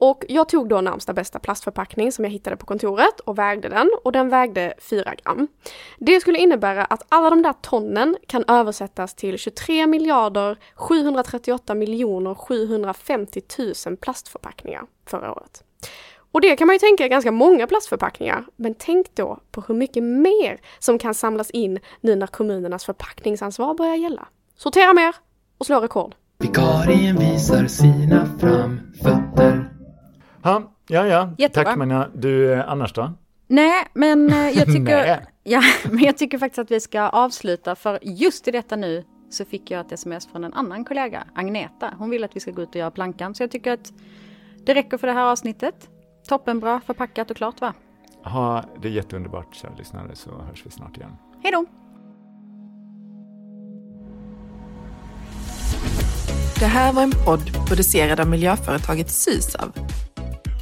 Och 0.01 0.25
jag 0.29 0.49
tog 0.49 0.69
då 0.69 0.81
närmsta 0.81 1.13
bästa 1.13 1.39
plastförpackning 1.39 2.13
som 2.13 2.25
jag 2.25 2.33
hittade 2.33 2.57
på 2.57 2.67
kontoret 2.67 3.21
och 3.21 3.39
vägde 3.39 3.69
den 3.69 3.91
och 4.05 4.13
den 4.13 4.29
vägde 4.29 4.75
4 4.79 5.15
gram. 5.25 5.49
Det 5.99 6.21
skulle 6.21 6.39
innebära 6.39 6.85
att 6.85 7.03
alla 7.09 7.31
de 7.31 7.43
där 7.43 7.53
tonnen 7.53 8.17
kan 8.27 8.45
översättas 8.49 9.15
till 9.15 9.39
23 9.39 9.87
miljarder 9.87 10.59
738 10.75 11.75
miljoner 11.75 12.35
750 12.35 13.43
000 13.87 13.97
plastförpackningar 13.97 14.83
förra 15.07 15.33
året. 15.33 15.65
Och 16.33 16.41
det 16.41 16.57
kan 16.57 16.67
man 16.67 16.75
ju 16.75 16.79
tänka 16.79 17.05
är 17.05 17.09
ganska 17.09 17.33
många 17.33 17.67
plastförpackningar, 17.67 18.45
men 18.57 18.75
tänk 18.79 19.15
då 19.15 19.39
på 19.51 19.61
hur 19.69 19.75
mycket 19.75 20.03
mer 20.03 20.61
som 20.79 20.99
kan 20.99 21.15
samlas 21.15 21.51
in 21.51 21.79
nu 22.01 22.17
när 22.17 22.27
kommunernas 22.27 22.85
förpackningsansvar 22.85 23.75
börjar 23.75 23.97
gälla. 23.97 24.29
Sortera 24.57 24.95
mer 24.95 25.15
och 25.59 25.67
slå 25.67 25.81
rekord. 25.81 26.15
Vikarien 26.39 27.17
visar 27.17 27.67
sina 27.67 28.39
framfötter. 28.39 29.70
Ja, 30.43 30.73
ja. 30.89 31.31
Jättebra. 31.39 31.65
Tack 31.65 31.77
Manja. 31.77 32.09
Du, 32.15 32.53
eh, 32.53 32.71
annars 32.71 32.93
då? 32.93 33.13
Nej, 33.47 33.85
men 33.93 34.33
eh, 34.33 34.49
jag 34.51 34.67
tycker, 34.75 34.83
Nej. 34.83 35.27
ja, 35.43 35.63
men 35.91 36.05
jag 36.05 36.19
tycker 36.19 36.39
faktiskt 36.39 36.59
att 36.59 36.71
vi 36.71 36.81
ska 36.81 37.01
avsluta 37.01 37.75
för 37.75 37.99
just 38.03 38.49
i 38.49 38.51
detta 38.51 38.77
nu 38.77 39.05
så 39.31 39.45
fick 39.45 39.71
jag 39.71 39.81
ett 39.81 39.93
sms 39.93 40.27
från 40.27 40.45
en 40.45 40.55
annan 40.55 40.85
kollega, 40.85 41.25
Agneta. 41.35 41.95
Hon 41.99 42.11
vill 42.11 42.25
att 42.25 42.37
vi 42.37 42.41
ska 42.41 42.51
gå 42.51 42.63
ut 42.63 42.69
och 42.69 42.77
göra 42.77 42.91
plankan 42.91 43.35
så 43.35 43.43
jag 43.43 43.51
tycker 43.51 43.73
att 43.73 43.93
det 44.67 44.75
räcker 44.75 44.99
för 44.99 45.07
det 45.07 45.13
här 45.13 45.25
avsnittet. 45.25 45.89
Toppenbra 46.29 46.81
förpackat 46.87 47.31
och 47.31 47.37
klart 47.37 47.61
va? 47.61 47.75
Ha 48.25 48.65
det 48.83 48.89
är 48.89 48.93
jätteunderbart 48.93 49.55
kära 49.55 49.75
lyssnare 49.79 50.15
så 50.15 50.31
hörs 50.31 50.67
vi 50.67 50.71
snart 50.71 50.97
igen. 50.97 51.17
Hej 51.43 51.53
då! 51.53 51.67
Det 56.61 56.67
här 56.67 56.93
var 56.93 57.03
en 57.03 57.13
podd 57.25 57.67
producerad 57.69 58.21
av 58.21 58.29
miljöföretaget 58.29 59.11
Sysav. 59.11 59.73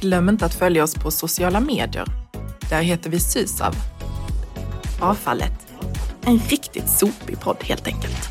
Glöm 0.01 0.29
inte 0.29 0.45
att 0.45 0.53
följa 0.53 0.83
oss 0.83 0.95
på 0.95 1.11
sociala 1.11 1.59
medier. 1.59 2.05
Där 2.69 2.81
heter 2.81 3.09
vi 3.09 3.19
Sysav. 3.19 3.75
Avfallet. 4.99 5.67
En 6.21 6.39
riktigt 6.39 6.89
sopig 6.89 7.39
podd 7.39 7.57
helt 7.61 7.87
enkelt. 7.87 8.29